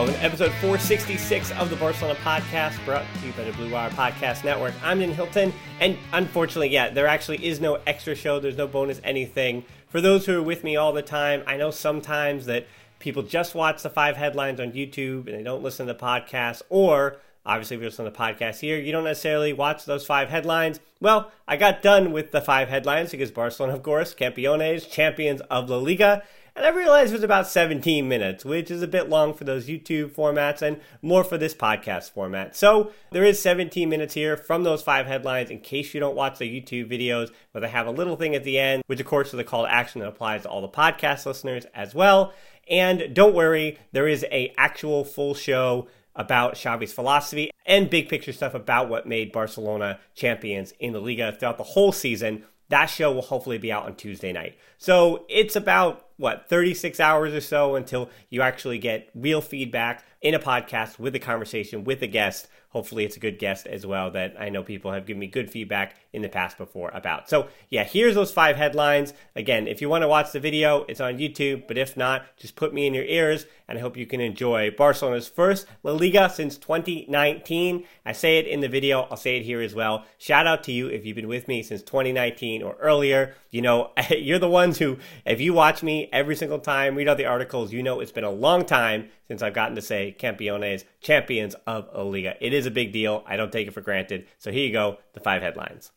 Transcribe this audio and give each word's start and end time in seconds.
Welcome 0.00 0.14
to 0.14 0.24
episode 0.24 0.52
466 0.52 1.50
of 1.58 1.68
the 1.68 1.76
Barcelona 1.76 2.18
podcast, 2.20 2.82
brought 2.86 3.04
to 3.20 3.26
you 3.26 3.34
by 3.34 3.44
the 3.44 3.52
Blue 3.52 3.70
Wire 3.70 3.90
Podcast 3.90 4.44
Network. 4.44 4.72
I'm 4.82 4.98
Dan 4.98 5.12
Hilton, 5.12 5.52
and 5.78 5.98
unfortunately, 6.14 6.70
yeah, 6.70 6.88
there 6.88 7.06
actually 7.06 7.44
is 7.44 7.60
no 7.60 7.74
extra 7.86 8.14
show. 8.14 8.40
There's 8.40 8.56
no 8.56 8.66
bonus 8.66 8.98
anything. 9.04 9.62
For 9.88 10.00
those 10.00 10.24
who 10.24 10.38
are 10.38 10.42
with 10.42 10.64
me 10.64 10.74
all 10.74 10.94
the 10.94 11.02
time, 11.02 11.42
I 11.46 11.58
know 11.58 11.70
sometimes 11.70 12.46
that 12.46 12.66
people 12.98 13.22
just 13.22 13.54
watch 13.54 13.82
the 13.82 13.90
five 13.90 14.16
headlines 14.16 14.58
on 14.58 14.72
YouTube 14.72 15.26
and 15.26 15.38
they 15.38 15.42
don't 15.42 15.62
listen 15.62 15.86
to 15.86 15.92
the 15.92 15.98
podcast, 15.98 16.62
or 16.70 17.18
obviously, 17.44 17.76
if 17.76 17.82
you 17.82 17.88
listen 17.88 18.06
to 18.06 18.10
the 18.10 18.16
podcast 18.16 18.60
here, 18.60 18.78
you 18.78 18.92
don't 18.92 19.04
necessarily 19.04 19.52
watch 19.52 19.84
those 19.84 20.06
five 20.06 20.30
headlines. 20.30 20.80
Well, 21.02 21.30
I 21.46 21.58
got 21.58 21.82
done 21.82 22.10
with 22.10 22.30
the 22.30 22.40
five 22.40 22.70
headlines 22.70 23.10
because 23.10 23.30
Barcelona, 23.30 23.74
of 23.74 23.82
course, 23.82 24.14
campeones, 24.14 24.90
champions 24.90 25.42
of 25.50 25.68
La 25.68 25.76
Liga. 25.76 26.22
And 26.56 26.66
I 26.66 26.70
realized 26.70 27.12
it 27.12 27.16
was 27.16 27.22
about 27.22 27.46
17 27.46 28.08
minutes, 28.08 28.44
which 28.44 28.70
is 28.70 28.82
a 28.82 28.88
bit 28.88 29.08
long 29.08 29.34
for 29.34 29.44
those 29.44 29.66
YouTube 29.66 30.10
formats 30.10 30.62
and 30.62 30.80
more 31.02 31.24
for 31.24 31.38
this 31.38 31.54
podcast 31.54 32.10
format. 32.10 32.56
So 32.56 32.92
there 33.12 33.24
is 33.24 33.40
17 33.40 33.88
minutes 33.88 34.14
here 34.14 34.36
from 34.36 34.64
those 34.64 34.82
five 34.82 35.06
headlines 35.06 35.50
in 35.50 35.60
case 35.60 35.94
you 35.94 36.00
don't 36.00 36.16
watch 36.16 36.38
the 36.38 36.60
YouTube 36.60 36.90
videos, 36.90 37.30
but 37.52 37.60
they 37.60 37.68
have 37.68 37.86
a 37.86 37.92
little 37.92 38.16
thing 38.16 38.34
at 38.34 38.44
the 38.44 38.58
end, 38.58 38.82
which 38.86 39.00
of 39.00 39.06
course 39.06 39.32
is 39.32 39.40
a 39.40 39.44
call 39.44 39.64
to 39.64 39.72
action 39.72 40.00
that 40.00 40.08
applies 40.08 40.42
to 40.42 40.48
all 40.48 40.60
the 40.60 40.68
podcast 40.68 41.26
listeners 41.26 41.66
as 41.74 41.94
well. 41.94 42.32
And 42.68 43.14
don't 43.14 43.34
worry, 43.34 43.78
there 43.92 44.08
is 44.08 44.24
a 44.30 44.52
actual 44.56 45.04
full 45.04 45.34
show 45.34 45.88
about 46.14 46.56
Xavi's 46.56 46.92
philosophy 46.92 47.50
and 47.66 47.88
big 47.88 48.08
picture 48.08 48.32
stuff 48.32 48.54
about 48.54 48.88
what 48.88 49.06
made 49.06 49.32
Barcelona 49.32 49.98
champions 50.14 50.72
in 50.78 50.92
the 50.92 51.00
Liga 51.00 51.32
throughout 51.32 51.56
the 51.56 51.64
whole 51.64 51.92
season. 51.92 52.44
That 52.68 52.86
show 52.86 53.12
will 53.12 53.22
hopefully 53.22 53.58
be 53.58 53.72
out 53.72 53.86
on 53.86 53.96
Tuesday 53.96 54.32
night. 54.32 54.56
So 54.78 55.24
it's 55.28 55.56
about 55.56 56.06
what 56.20 56.48
36 56.48 57.00
hours 57.00 57.32
or 57.32 57.40
so 57.40 57.74
until 57.74 58.10
you 58.28 58.42
actually 58.42 58.78
get 58.78 59.08
real 59.14 59.40
feedback 59.40 60.04
in 60.20 60.34
a 60.34 60.38
podcast 60.38 60.98
with 60.98 61.14
a 61.14 61.18
conversation 61.18 61.84
with 61.84 62.02
a 62.02 62.06
guest 62.06 62.48
hopefully 62.70 63.04
it's 63.04 63.16
a 63.16 63.20
good 63.20 63.38
guest 63.38 63.66
as 63.66 63.84
well 63.84 64.10
that 64.12 64.34
I 64.38 64.48
know 64.48 64.62
people 64.62 64.92
have 64.92 65.04
given 65.04 65.20
me 65.20 65.26
good 65.26 65.50
feedback 65.50 65.96
in 66.12 66.22
the 66.22 66.28
past 66.28 66.56
before 66.56 66.90
about. 66.94 67.28
So, 67.28 67.48
yeah, 67.68 67.84
here's 67.84 68.14
those 68.14 68.32
five 68.32 68.56
headlines. 68.56 69.12
Again, 69.36 69.66
if 69.66 69.80
you 69.80 69.88
want 69.88 70.02
to 70.02 70.08
watch 70.08 70.32
the 70.32 70.40
video, 70.40 70.84
it's 70.88 71.00
on 71.00 71.18
YouTube, 71.18 71.66
but 71.66 71.76
if 71.76 71.96
not, 71.96 72.24
just 72.36 72.56
put 72.56 72.72
me 72.72 72.86
in 72.86 72.94
your 72.94 73.04
ears 73.04 73.46
and 73.68 73.76
I 73.76 73.80
hope 73.80 73.96
you 73.96 74.06
can 74.06 74.20
enjoy 74.20 74.70
Barcelona's 74.70 75.28
first 75.28 75.66
La 75.82 75.92
Liga 75.92 76.30
since 76.30 76.56
2019. 76.58 77.84
I 78.06 78.12
say 78.12 78.38
it 78.38 78.46
in 78.46 78.60
the 78.60 78.68
video, 78.68 79.02
I'll 79.02 79.16
say 79.16 79.36
it 79.36 79.44
here 79.44 79.60
as 79.60 79.74
well. 79.74 80.04
Shout 80.18 80.46
out 80.46 80.64
to 80.64 80.72
you 80.72 80.88
if 80.88 81.04
you've 81.04 81.16
been 81.16 81.28
with 81.28 81.48
me 81.48 81.62
since 81.62 81.82
2019 81.82 82.62
or 82.62 82.76
earlier. 82.80 83.34
You 83.50 83.62
know, 83.62 83.90
you're 84.10 84.38
the 84.38 84.48
ones 84.48 84.78
who, 84.78 84.98
if 85.24 85.40
you 85.40 85.54
watch 85.54 85.82
me 85.82 86.08
every 86.12 86.36
single 86.36 86.60
time, 86.60 86.94
read 86.94 87.08
all 87.08 87.16
the 87.16 87.26
articles, 87.26 87.72
you 87.72 87.82
know 87.82 88.00
it's 88.00 88.12
been 88.12 88.24
a 88.24 88.30
long 88.30 88.64
time 88.64 89.08
since 89.26 89.42
I've 89.42 89.54
gotten 89.54 89.76
to 89.76 89.82
say 89.82 90.09
Campeones, 90.18 90.84
champions 91.00 91.54
of 91.66 91.88
La 91.94 92.02
Liga. 92.02 92.34
It 92.40 92.52
is 92.52 92.66
a 92.66 92.70
big 92.70 92.92
deal. 92.92 93.24
I 93.26 93.36
don't 93.36 93.52
take 93.52 93.68
it 93.68 93.74
for 93.74 93.80
granted. 93.80 94.26
So 94.38 94.50
here 94.50 94.66
you 94.66 94.72
go, 94.72 94.98
the 95.12 95.20
five 95.20 95.42
headlines. 95.42 95.92